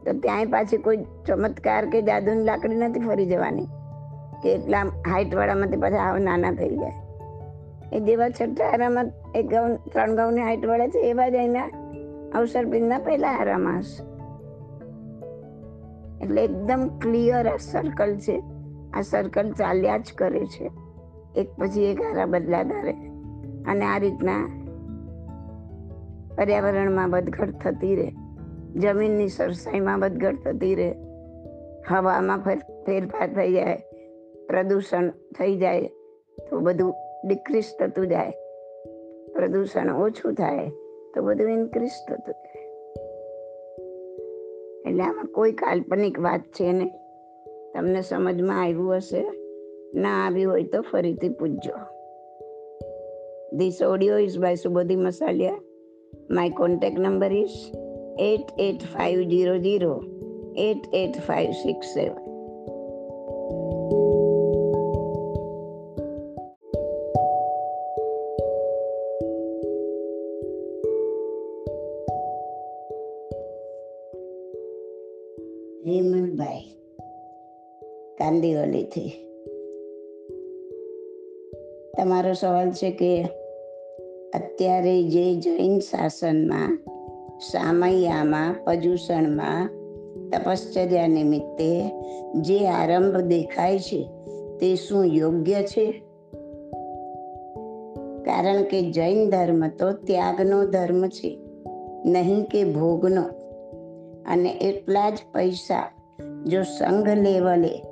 તો 0.04 0.12
ત્યાંય 0.12 0.44
પાછી 0.44 0.76
કોઈ 0.76 0.96
ચમત્કાર 1.26 1.86
કે 1.86 2.02
જાદુની 2.02 2.44
લાકડી 2.44 2.76
નથી 2.76 3.00
ફરી 3.00 3.26
જવાની, 3.26 3.66
કે 4.42 4.54
એટલા 4.54 4.78
હાઈટ 4.82 5.34
વાળામાંથી 5.34 5.76
પાછા 5.76 5.96
આવ 5.96 6.18
નાના 6.18 6.52
થઈ 6.52 6.76
જાય. 6.76 6.92
એ 7.92 8.00
જેવા 8.00 8.28
છઠ્ઠા 8.28 8.64
હારામાં 8.64 9.10
એક 9.34 9.46
ગૌ, 9.46 9.76
ત્રણ 9.92 10.16
ગાઉની 10.16 10.40
હાઈટ 10.40 10.66
વાળા 10.66 10.88
છે, 10.88 10.98
એવા 10.98 11.28
જ 11.28 11.34
એના 11.34 11.64
અવસર 12.34 12.64
પીણના 12.64 12.98
પહેલા 12.98 13.30
હારામાં 13.30 13.78
હશે. 13.78 14.02
એટલે 16.24 16.44
એકદમ 16.44 16.90
ક્લિયર 16.98 17.48
આ 17.48 17.56
સર્કલ 17.56 18.16
છે, 18.16 18.42
આ 18.94 19.00
સર્કલ 19.00 19.52
ચાલ્યા 19.52 19.98
જ 19.98 20.12
કરે 20.18 20.46
છે. 20.46 20.70
એક 21.36 21.48
પછી 21.58 21.84
એક 21.84 22.02
આરા 22.02 22.26
બદલાતા 22.26 22.80
રહે. 22.80 22.92
અને 23.70 23.84
આ 23.84 23.98
રીતના 23.98 24.60
પર્યાવરણમાં 26.36 27.10
વધઘટ 27.10 27.50
થતી 27.64 27.96
રહે. 27.96 28.12
જમીનની 28.74 29.28
સરસાઈમાં 29.28 30.00
વધઘટ 30.00 30.34
થતી 30.44 30.74
રહે. 30.74 30.94
હવામાં 31.90 32.44
ફેરફાર 32.86 33.34
થઈ 33.34 33.52
જાય, 33.52 33.76
પ્રદૂષણ 34.48 35.08
થઈ 35.08 35.56
જાય, 35.56 35.80
તો 36.50 36.60
બધું 36.60 36.94
ડિક્રીઝ 37.28 37.64
થતું 37.80 38.06
જાય. 38.06 38.30
પ્રદૂષણ 39.34 39.94
ઓછું 39.94 40.34
થાય, 40.34 40.68
તો 41.14 41.22
બધું 41.22 41.50
ઇન્ક્રીઝ 41.50 41.90
થતું 42.08 42.34
જાય. 42.34 42.64
એટલે 44.90 45.02
આમાં 45.02 45.24
કોઈ 45.24 45.52
કાલ્પનિક 45.52 46.20
વાત 46.20 46.40
છે 46.40 46.72
ને 46.72 46.90
તમને 47.74 48.00
સમજમાં 48.00 48.62
આવ્યું 48.62 48.96
હશે? 48.96 49.24
ના 49.94 50.26
આવ્યું 50.26 50.52
હોય 50.52 50.64
તો 50.64 50.80
ફરીથી 50.80 51.28
પૂછજો. 51.28 51.72
This 53.56 53.82
audio 53.82 54.18
is 54.18 54.38
by 54.38 54.54
Subodhi 54.54 54.96
Masaliya 54.96 55.56
my 56.30 56.50
contact 56.50 56.98
number 56.98 57.32
is 57.32 57.83
eight 58.18 58.52
eight 58.58 58.82
five 58.82 59.28
zero 59.28 59.58
zero 59.58 59.94
eight 60.56 60.86
eight 60.92 61.16
five 61.20 61.50
six 61.52 61.94
seven 61.94 62.20
Hemantbhai 75.86 76.64
કાંદીવલીથી 78.18 79.12
તમારો 81.96 82.34
સવાલ 82.34 82.70
છે 82.70 82.90
કે 82.90 83.12
અત્યારે 84.34 85.02
જે 85.02 85.24
જૈન 85.34 85.80
શાસનમાં 85.80 86.93
સામૈયામાં, 87.40 88.54
પજુષણમાં, 88.64 89.68
તપશ્ચર્યા 90.30 91.06
નિમિત્તે 91.06 91.92
જે 92.34 92.66
આરંભ 92.66 93.16
દેખાય 93.16 93.78
છે, 93.78 94.08
તે 94.60 94.76
શું 94.76 95.04
યોગ્ય 95.04 95.62
છે? 95.62 96.02
કારણ 98.24 98.62
કે 98.62 98.90
જૈન 98.90 99.30
ધર્મ 99.30 99.68
તો 99.68 99.92
ત્યાગનો 99.92 100.64
ધર્મ 100.64 101.08
છે, 101.08 101.38
નહીં 102.06 102.44
કે 102.44 102.64
ભોગનો. 102.64 103.22
અને 104.26 104.50
એટલા 104.50 105.10
જ 105.10 105.18
પૈસા 105.34 105.90
જો 106.46 106.62
સંઘ 106.62 107.08
લેવલે 107.08 107.82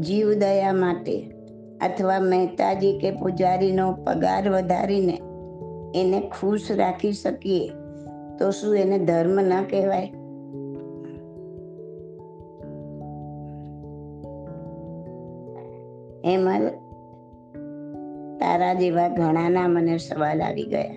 જીવદયા 0.00 0.72
માટે 0.72 1.30
અથવા 1.84 2.18
મહેતાજી 2.18 2.98
કે 2.98 3.10
પૂજારીનો 3.10 3.92
પગાર 3.92 4.48
વધારીને 4.48 5.20
એને 5.94 6.20
ખુશ 6.20 6.72
રાખી 6.72 7.12
શકીએ 7.12 7.70
તો 8.38 8.50
શું 8.50 8.76
એને 8.76 8.98
ધર્મ 8.98 9.40
ન 9.40 9.62
કહેવાય? 9.70 10.12
હેમલ 16.26 16.68
તારા 18.38 18.74
જેવા 18.74 19.08
ઘણાના 19.08 19.68
મને 19.68 19.98
સવાલ 19.98 20.42
આવી 20.42 20.62
ગયા. 20.62 20.94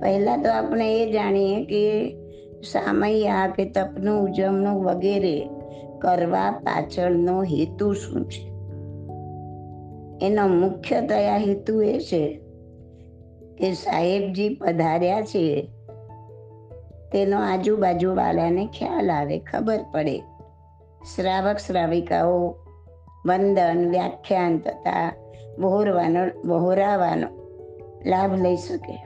પહેલા 0.00 0.36
તો 0.36 0.50
આપણે 0.50 1.02
એ 1.02 1.12
જાણીએ 1.12 1.64
કે 1.64 2.14
સામૈયા 2.62 3.46
કે 3.56 3.64
તપનું, 3.64 4.22
ઉજવણું 4.22 4.84
વગેરે 4.84 5.48
કરવા 5.98 6.50
પાછળનો 6.50 7.42
હેતુ 7.42 7.92
શું 7.92 8.30
છે? 8.30 8.52
એનો 10.26 10.48
મુખ્યતયા 10.48 11.36
હેતુ 11.36 11.82
એ 11.82 11.98
છે 11.98 12.40
કે 13.62 13.72
સાહેબજી 13.72 14.48
પધાર્યા 14.48 15.22
છે. 15.22 15.70
તેનો 17.12 17.38
આજુબાજુ 17.38 18.14
વાળાને 18.14 18.66
ખ્યાલ 18.66 19.10
આવે, 19.10 19.38
ખબર 19.38 19.80
પડે. 19.92 20.18
શ્રાવક 21.14 21.56
શ્રાવિકાઓ, 21.56 22.54
વંદન, 23.26 23.90
વ્યાખ્યાન 23.90 24.58
તથા 24.58 25.12
વહોરવાનો, 25.58 26.48
વહોરાવાનો 26.48 27.26
લાભ 28.06 28.42
લઈ 28.42 28.56
શકે. 28.56 29.04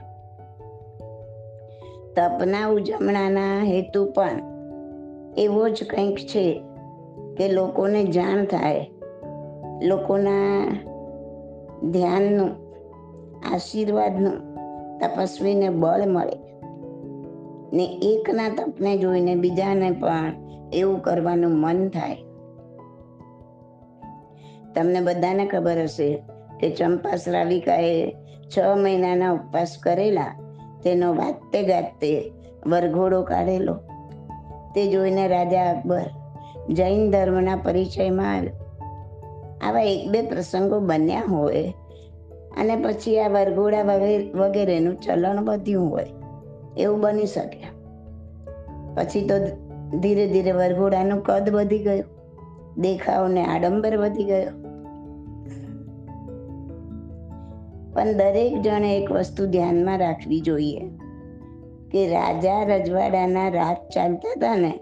તપના 2.15 2.67
ઉજવણાના 2.67 3.63
હેતુ 3.63 4.05
પણ 4.05 4.41
એવો 5.37 5.69
જ 5.69 5.83
કંઈક 5.83 6.17
છે 6.17 6.63
કે 7.37 7.47
લોકોને 7.47 8.03
જાણ 8.03 8.45
થાય, 8.45 8.89
લોકોના 9.83 10.67
ધ્યાનનું, 11.91 12.67
આશીર્વાદનું 13.53 14.46
તપસ્વીને 14.99 15.69
બળ 15.69 16.01
મળે. 16.07 16.37
ને 17.73 17.99
એકના 18.01 18.49
તપને 18.49 18.97
જોઈને 18.97 19.35
બીજાને 19.35 19.91
પણ 19.91 20.33
એવું 20.73 21.01
કરવાનું 21.01 21.51
મન 21.51 21.89
થાય. 21.89 22.17
તમને 24.75 25.01
બધાને 25.01 25.45
ખબર 25.45 25.81
હશે 25.81 26.23
કે 26.59 26.69
ચંપા 26.69 27.15
શ્રાવિકાએ 27.15 28.15
છ 28.57 28.59
મહિનાના 28.59 29.31
ઉપવાસ 29.31 29.77
કરેલા, 29.83 30.35
તેનો 30.83 31.13
વાતે 31.13 31.63
ગાતે 31.63 32.31
વરઘોડો 32.67 33.21
કાઢેલો. 33.21 33.73
તે 34.75 34.91
જોઈને 34.91 35.27
રાજા 35.27 35.71
અકબર 35.71 36.01
જૈન 36.73 37.11
ધર્મના 37.11 37.55
પરિચયમાં 37.55 38.35
આવ્યો. 38.35 38.51
આવા 39.61 39.81
એક 39.81 40.09
બે 40.09 40.21
પ્રસંગો 40.21 40.79
બન્યા 40.79 41.23
હોય 41.23 41.73
અને 42.57 42.75
પછી 42.75 43.19
આ 43.19 43.29
વરઘોડા 43.29 43.83
વગેરેનું 44.35 44.99
ચલણ 44.99 45.43
વધ્યું 45.43 45.89
હોય, 45.91 46.11
એવું 46.77 46.99
બની 47.01 47.25
શકે 47.25 47.65
પછી 48.95 49.25
તો 49.27 49.35
ધીરે 49.99 50.25
ધીરે 50.27 50.51
વરઘોડાનું 50.51 51.23
કદ 51.23 51.49
વધી 51.49 51.83
ગયું, 51.83 52.07
દેખાવને 52.77 53.43
આડંબર 53.45 53.97
વધી 53.97 54.23
ગયો. 54.23 54.55
પણ 57.93 58.11
દરેક 58.13 58.57
જણે 58.61 58.89
એક 58.97 59.11
વસ્તુ 59.11 59.45
ધ્યાનમાં 59.45 59.99
રાખવી 59.99 60.39
જોઈએ, 60.39 60.83
કે 61.91 62.01
રાજા 62.09 62.59
રજવાડાના 62.63 63.47
રાજ 63.49 63.79
ચાલતા 63.95 64.33
હતા 64.35 64.55
ને, 64.55 64.73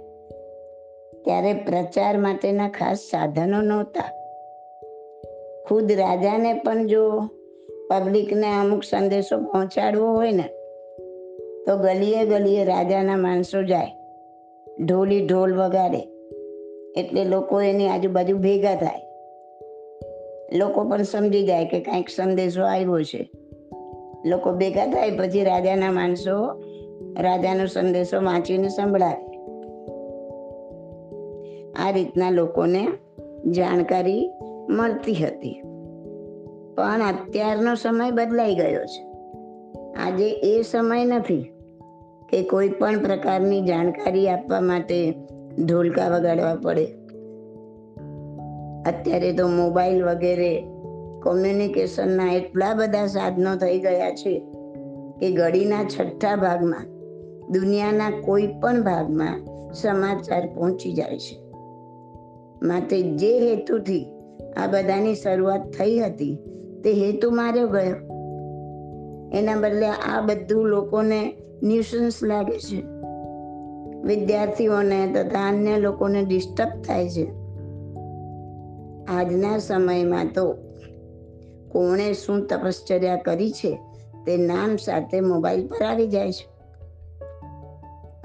ત્યારે 1.26 1.54
પ્રચાર 1.54 2.18
માટેના 2.18 2.70
ખાસ 2.70 2.98
સાધનો 3.12 3.62
નહોતા. 3.62 4.10
ખુદ 5.70 5.92
રાજાને 5.92 6.52
પણ 6.54 6.88
જો 6.88 7.04
પબ્લિકને 7.90 8.48
અમુક 8.48 8.84
સંદેશો 8.84 9.38
પહોંચાડવો 9.38 10.08
હોય 10.08 10.32
ને, 10.32 10.48
તો 11.66 11.78
ગલીએ 11.78 12.26
ગલીએ 12.26 12.64
રાજાના 12.64 13.18
માણસો 13.18 13.64
જાય, 13.64 13.88
ઢોલી 14.86 15.28
ઢોલ 15.28 15.54
વગાડે. 15.54 16.10
એટલે 16.98 17.24
લોકો 17.24 17.62
એની 17.62 17.88
આજુબાજુ 17.88 18.38
ભેગા 18.38 18.76
થાય. 18.76 19.02
લોકો 20.58 20.84
પણ 20.84 21.04
સમજી 21.04 21.46
જાય 21.46 21.66
કે 21.66 21.80
કાંઈક 21.80 22.10
સંદેશો 22.10 22.64
આવ્યો 22.64 23.04
છે. 23.04 23.32
લોકો 24.26 24.52
ભેગા 24.52 24.86
થાય 24.86 25.12
પછી 25.12 25.44
રાજાના 25.44 25.92
માણસો 25.92 26.62
રાજાનો 27.22 27.66
સંદેશો 27.66 28.18
વાંચીને 28.18 28.70
સંભળાવે. 28.70 29.36
આ 31.74 31.92
રીતના 31.92 32.30
લોકોને 32.30 32.88
જાણકારી 33.52 34.30
મળતી 34.70 35.14
હતી. 35.14 35.62
પણ 36.76 37.02
અત્યારનો 37.02 37.76
સમય 37.76 38.12
બદલાઈ 38.12 38.56
ગયો 38.56 38.86
છે. 38.86 39.16
આજે 39.94 40.30
એ 40.30 40.62
સમય 40.62 41.06
નથી 41.06 41.52
કે 42.30 42.44
કોઈ 42.44 42.70
પણ 42.70 43.00
પ્રકારની 43.00 43.62
જાણકારી 43.62 44.30
આપવા 44.30 44.62
માટે 44.62 45.14
ઢોલકા 45.66 46.10
વગાડવા 46.10 46.56
પડે. 46.56 46.86
અત્યારે 48.86 49.34
તો 49.34 49.48
મોબાઈલ 49.48 50.04
વગેરે, 50.04 50.62
કોમ્યુનિકેશનના 51.24 52.34
એટલા 52.34 52.74
બધા 52.74 53.06
સાધનો 53.06 53.56
થઈ 53.56 53.80
ગયા 53.80 54.12
છે 54.12 54.40
કે 55.20 55.32
ઘડીના 55.32 55.84
છઠ્ઠા 55.84 56.36
ભાગમાં, 56.36 56.86
દુનિયાના 57.52 58.10
કોઈ 58.10 58.48
પણ 58.48 58.82
ભાગમાં 58.82 59.46
સમાચાર 59.74 60.46
પહોંચી 60.56 60.94
જાય 60.94 61.18
છે. 61.18 61.46
માટે 62.68 63.02
જે 63.02 63.40
હેતુથી 63.40 64.06
આ 64.58 64.68
બધાની 64.68 65.16
શરૂઆત 65.16 65.62
થઈ 65.80 66.00
હતી 66.00 66.38
તે 66.86 66.94
હેતુ 66.94 67.32
માર્યો 67.32 67.68
ગયો. 67.68 67.96
એના 69.34 69.56
બદલે 69.56 69.88
આ 69.88 70.22
બધું 70.22 70.68
લોકોને 70.68 71.34
ન્યુસન્સ 71.64 72.24
લાગે 72.24 72.60
છે. 72.60 72.84
વિદ્યાર્થીઓને 74.04 75.08
તથા 75.08 75.48
અન્ય 75.48 75.78
લોકોને 75.78 76.26
ડિસ્ટર્બ 76.26 76.82
થાય 76.82 77.10
છે. 77.10 77.26
આજના 79.08 79.58
સમયમાં 79.58 80.28
તો 80.34 80.54
કોણે 81.72 82.14
શું 82.14 82.48
તપશ્ચર્યા 82.48 83.16
કરી 83.16 83.52
છે 83.52 83.80
તે 84.26 84.38
નામ 84.38 84.76
સાથે 84.76 85.22
મોબાઈલ 85.22 85.68
પર 85.68 85.86
આવી 85.86 86.08
જાય 86.08 86.32
છે. 86.32 86.48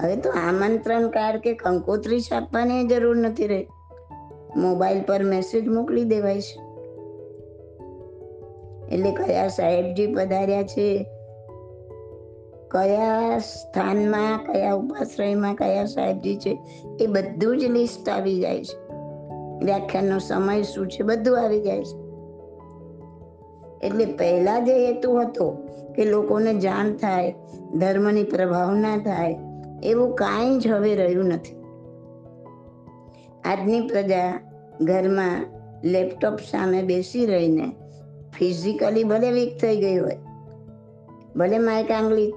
હવે 0.03 0.17
તો 0.17 0.31
આમંત્રણ 0.31 1.09
કાર્ડ 1.09 1.41
કે 1.41 1.53
કંકોત્રી 1.53 2.21
છાપવાની 2.21 2.87
જરૂર 2.87 3.17
નથી 3.17 3.47
રહી. 3.47 3.67
મોબાઈલ 4.57 5.03
પર 5.03 5.23
મેસેજ 5.23 5.69
મોકલી 5.69 6.05
દેવાય 6.05 6.41
છે. 6.41 6.60
એટલે 8.91 9.11
કયા 9.11 9.49
સાહેબજી 9.49 10.15
પધાર્યા 10.15 10.63
છે? 10.63 11.07
કયા 12.71 13.39
સ્થાનમાં, 13.39 14.53
કયા 14.53 14.75
ઉપાશ્રયમાં 14.75 15.55
કયા 15.55 15.85
સાહેબજી 15.85 16.37
છે? 16.37 16.59
એ 17.01 17.07
બધું 17.07 17.59
જ 17.59 17.65
લિસ્ટ 17.65 18.09
આવી 18.09 18.41
જાય 18.41 18.65
છે. 18.65 18.93
વ્યાખ્યાનનો 19.65 20.19
સમય 20.19 20.63
શું 20.63 20.89
છે? 20.89 21.03
બધું 21.03 21.41
આવી 21.41 21.61
જાય 21.61 21.85
છે. 21.85 22.11
એટલે 23.87 24.05
પહેલા 24.05 24.59
જે 24.59 24.87
હેતુ 24.87 25.21
હતો 25.21 25.51
કે 25.97 26.05
લોકોને 26.05 26.55
જાણ 26.55 26.93
થાય, 26.93 27.35
ધર્મની 27.75 28.25
પ્રભાવના 28.25 28.97
થાય, 28.97 29.37
એવું 29.83 30.15
કાંઈ 30.15 30.59
જ 30.59 30.69
હવે 30.69 30.95
રહ્યું 30.95 31.25
નથી. 31.25 31.61
આજની 33.45 33.81
પ્રજા 33.81 34.41
ઘરમાં 34.81 35.47
લેપટોપ 35.85 36.35
સામે 36.35 36.83
બેસી 36.83 37.27
રહીને 37.27 37.73
ફિઝિકલી 38.39 39.05
ભલે 39.05 39.31
વીક 39.31 39.59
થઈ 39.61 39.77
ગઈ 39.77 39.99
હોય, 39.99 40.19
ભલે 41.37 41.59
માઇક 41.59 41.91
આંગળી 41.91 42.33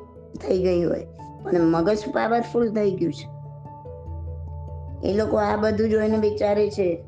થઈ 0.47 0.63
ગઈ 0.63 0.83
હોય, 0.83 1.07
પણ 1.43 1.61
મગજ 1.61 1.97
પાવરફુલ 2.13 2.69
થઈ 2.69 2.91
ગયું 2.91 3.13
છે. 3.13 3.33
એ 5.09 5.13
લોકો 5.13 5.37
આ 5.37 5.55
બધું 5.55 5.89
જોઈને 5.89 6.17
વિચારે 6.17 6.69
છે 6.69 7.03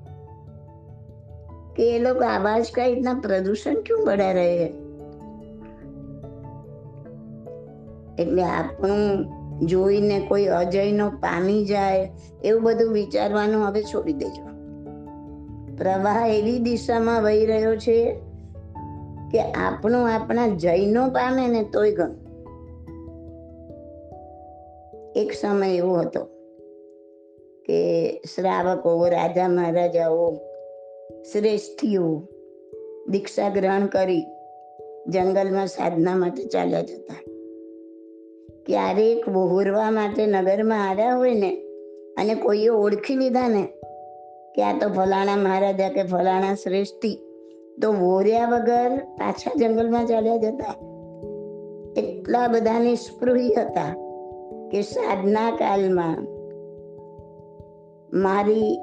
કે 1.76 1.96
એ 1.96 2.00
લોકો 2.00 2.26
આવાજ 2.26 2.66
કઈ 2.76 2.96
રીતના 2.96 3.14
પ્રદૂષણ 3.14 3.74
ક્યું 3.74 4.06
બળા 4.06 4.32
રહે 4.32 4.74
એટલે 8.20 8.44
આપણું 8.44 9.26
જોઈને 9.68 10.20
કોઈ 10.28 10.46
અજયનો 10.46 11.10
પામી 11.10 11.66
જાય 11.66 12.12
એવું 12.44 12.64
બધું 12.64 12.94
વિચારવાનું 12.94 13.68
હવે 13.68 13.84
છોડી 13.84 14.14
દેજો. 14.14 14.46
પ્રવાહ 15.78 16.28
એવી 16.28 16.60
દિશામાં 16.60 17.24
વહી 17.24 17.46
રહ્યો 17.46 17.76
છે 17.76 18.24
કે 19.36 19.42
આપણું 19.42 20.10
આપણા 20.10 20.48
જૈનો 20.48 21.08
પામે 21.08 21.48
ને 21.48 21.64
તોય 21.64 21.92
ગણ 21.92 22.12
એક 25.16 25.34
સમય 25.34 25.76
એવો 25.76 25.96
હતો 25.96 26.24
કે 27.66 27.78
શ્રાવકો 28.36 29.08
રાજા 29.08 29.48
મહારાજાઓ 29.48 30.34
શ્રેષ્ઠીઓ 31.32 32.22
દીક્ષા 33.10 33.50
ગ્રહણ 33.50 33.86
કરી, 33.86 34.24
જંગલમાં 35.08 35.68
સાધના 35.68 36.16
માટે 36.16 36.44
ચાલ્યા 36.44 36.82
જતા. 36.82 37.16
ક્યારેક 38.66 39.30
વહોરવા 39.30 39.92
માટે 39.92 40.26
નગરમાં 40.26 40.90
આવ્યા 40.90 41.16
હોય 41.16 41.34
ને, 41.34 41.56
અને 42.18 42.36
કોઈએ 42.36 42.68
ઓળખી 42.68 43.16
લીધા 43.16 43.48
ને 43.48 43.64
કે 44.56 44.64
આ 44.64 44.78
તો 44.78 44.90
ફલાણા 44.90 45.36
મહારાજા 45.36 45.90
કે 45.90 46.04
ફલાણા 46.04 46.56
શ્રેષ્ઠી 46.56 47.24
તો 47.82 47.93
વોર્યા 47.93 48.49
વગર 48.49 48.97
પાછા 48.97 49.51
જંગલમાં 49.55 50.05
ચાલ્યા 50.05 50.38
જતા. 50.38 50.73
એટલા 51.97 52.47
બધા 52.47 52.80
નિષ્પૃહી 52.80 53.53
હતા 53.53 53.93
કે 54.71 54.82
સાધના 54.82 55.51
કાલમાં 55.51 56.28
મારી 58.13 58.80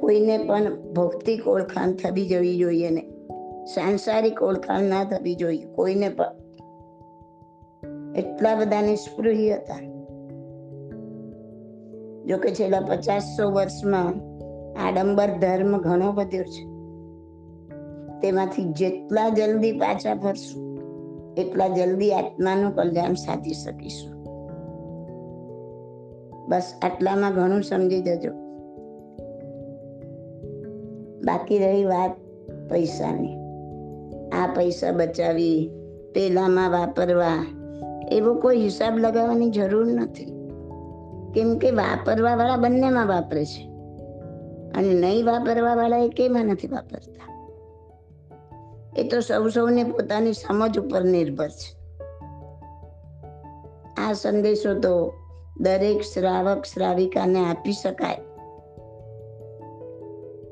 કોઈને 0.00 0.38
પણ 0.38 0.92
ભૌતિક 0.92 1.48
ઓળખાણ 1.48 1.92
થવી 1.92 2.28
જવી 2.28 2.58
જોઈએ 2.58 2.90
ને. 2.90 3.06
સાંસારિક 3.64 4.42
ઓળખાણ 4.42 4.82
ના 4.82 5.04
થવી 5.04 5.34
જોઈએ, 5.34 5.64
કોઈને 5.64 6.08
પણ. 6.08 6.24
એટલા 8.16 8.54
બધા 8.54 8.82
નિષ્પૃહી 8.82 9.54
હતા. 9.54 9.80
જો 12.24 12.38
કે 12.38 12.50
છેલ્લા 12.50 12.80
પચાસસો 12.80 13.50
વર્ષમાં 13.50 14.08
આડંબર 14.86 15.26
ધર્મ 15.26 15.78
ઘણો 15.78 16.12
વધ્યો 16.12 16.42
છે. 16.42 16.69
તેમાંથી 18.22 18.64
જેટલા 18.64 19.28
જલ્દી 19.28 19.72
પાછા 19.72 20.14
ફરશું, 20.14 20.80
એટલા 21.36 21.68
જલ્દી 21.68 22.12
આત્માનું 22.12 22.74
કલ્યાણ 22.74 23.14
સાધી 23.14 23.52
શકીશું. 23.52 24.20
બસ 26.48 26.74
આટલામાં 26.82 27.34
ઘણું 27.34 27.62
સમજી 27.62 28.00
જજો. 28.00 28.30
બાકી 31.24 31.58
રહી 31.58 31.84
વાત 31.84 32.10
પૈસાની. 32.70 33.36
આ 34.28 34.46
પૈસા 34.56 34.92
બચાવી, 34.92 35.70
પેલામાં 36.14 36.70
વાપરવા, 36.70 37.56
એવો 38.12 38.34
કોઈ 38.34 38.56
હિસાબ 38.56 38.98
લગાવવાની 38.98 39.50
જરૂર 39.50 39.86
નથી. 39.86 40.24
કેમ 41.34 41.58
કે 41.58 41.70
વાપરવા 41.70 42.36
વાળા 42.36 42.56
બંનેમાં 42.56 43.06
વાપરે 43.06 43.44
છે. 43.44 43.70
અને 44.74 44.94
નહીં 44.94 45.26
વાપરવા 45.26 45.74
વાળા 45.74 45.96
એ 45.96 46.08
કેમાં 46.08 46.44
નથી 46.44 46.68
વાપરતા? 46.68 47.29
એ 49.00 49.08
તો 49.08 49.20
સૌ 49.20 49.48
સૌને 49.48 49.84
પોતાની 49.84 50.32
સમજ 50.32 50.78
ઉપર 50.78 51.04
નિર્ભર 51.04 51.48
છે. 51.48 51.80
આ 53.96 54.12
સંદેશો 54.12 54.74
તો 54.74 55.12
દરેક 55.60 56.00
શ્રાવક 56.02 56.64
શ્રાવિકાને 56.64 57.40
આપી 57.44 57.72
શકાય 57.72 58.18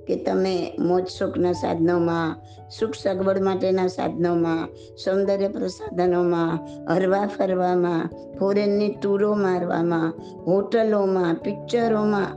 કે 0.08 0.16
તમે 0.16 0.76
મોજ 0.78 1.06
સુખના 1.06 1.52
સાધનોમાં, 1.52 2.36
સુખ 2.78 2.94
સગવડ 2.94 3.40
માટેના 3.40 3.86
સાધનોમાં, 3.86 4.68
સૌંદર્ય 5.04 5.48
પ્રસાધનોમાં, 5.48 6.54
હરવા 6.92 7.26
ફરવામાં, 7.26 8.10
ફોરેનની 8.38 8.94
ટૂરો 9.02 9.34
મારવામાં, 9.34 10.12
હોટલોમાં, 10.46 11.34
પિક્ચરોમાં, 11.34 12.30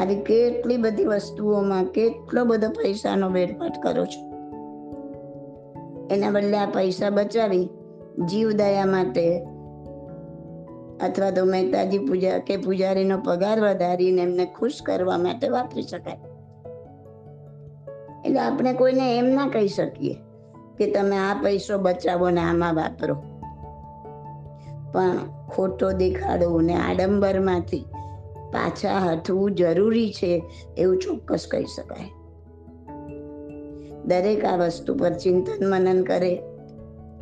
આવી 0.00 0.14
કેટલી 0.14 0.76
બધી 0.76 1.04
વસ્તુઓમાં 1.04 1.84
કેટલો 1.84 2.44
બધો 2.44 2.68
પૈસાનો 2.68 3.30
વેડફાટ 3.30 3.82
કરો 3.82 4.04
છો? 4.04 4.31
એના 6.12 6.30
બદલે 6.30 6.58
આ 6.58 6.66
પૈસા 6.66 7.10
બચાવી 7.10 7.68
જીવદયા 8.26 8.86
માટે 8.86 9.42
અથવા 11.00 11.30
તો 11.30 11.44
મહેતાજી 11.44 11.98
પૂજા 11.98 12.38
કે 12.38 12.56
પૂજારીનો 12.56 13.18
પગાર 13.18 13.60
વધારીને 13.60 14.22
એમને 14.22 14.46
ખુશ 14.46 14.82
કરવા 14.82 15.18
માટે 15.18 15.48
વાપરી 15.48 15.82
શકાય. 15.82 16.18
એટલે 18.26 18.40
આપણે 18.40 18.72
કોઈને 18.72 19.18
એમ 19.18 19.24
ના 19.24 19.48
કહી 19.48 19.68
શકીએ 19.68 20.14
કે 20.78 20.90
તમે 20.90 21.16
આ 21.16 21.34
પૈસો 21.42 21.78
બચાવો 21.78 22.30
ને 22.30 22.40
આમાં 22.40 22.74
વાપરો. 22.74 23.14
પણ 24.92 25.16
ખોટો 25.48 25.92
દેખાડો 25.92 26.60
ને 26.60 26.74
આડંબરમાંથી 26.74 27.84
પાછા 28.52 28.98
હટવું 28.98 29.54
જરૂરી 29.54 30.12
છે 30.12 30.44
એવું 30.76 30.98
ચોક્કસ 30.98 31.46
કહી 31.50 31.64
શકાય. 31.64 32.21
દરેક 34.06 34.44
આ 34.44 34.56
વસ્તુ 34.56 34.94
પર 34.94 35.10
ચિંતન 35.10 35.70
મનન 35.70 36.04
કરે 36.04 36.42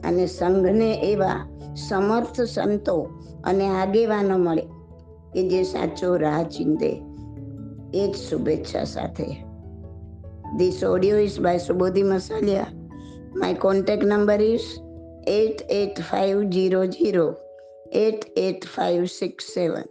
અને 0.05 0.26
સંઘને 0.26 1.12
એવા 1.12 1.49
સમર્થ 1.89 2.41
સંતો 2.41 3.09
અને 3.45 3.68
આગેવાનો 3.68 4.39
મળે 4.39 4.68
કે 5.33 5.49
જે 5.49 5.62
સાચો 5.62 6.16
રાહ 6.16 6.43
ચિંતે 6.43 7.03
એ 7.95 8.12
જ 8.12 8.16
શુભેચ્છા 8.16 8.85
સાથે 8.85 9.51
This 10.59 10.83
audio 10.83 11.16
is 11.16 11.39
by 11.39 11.57
Subodhi 11.57 12.03
Masalia. 12.03 12.74
My 13.35 13.55
contact 13.55 14.03
number 14.03 14.35
is 14.35 14.81
88500 15.26 17.37
88567. 17.93 19.85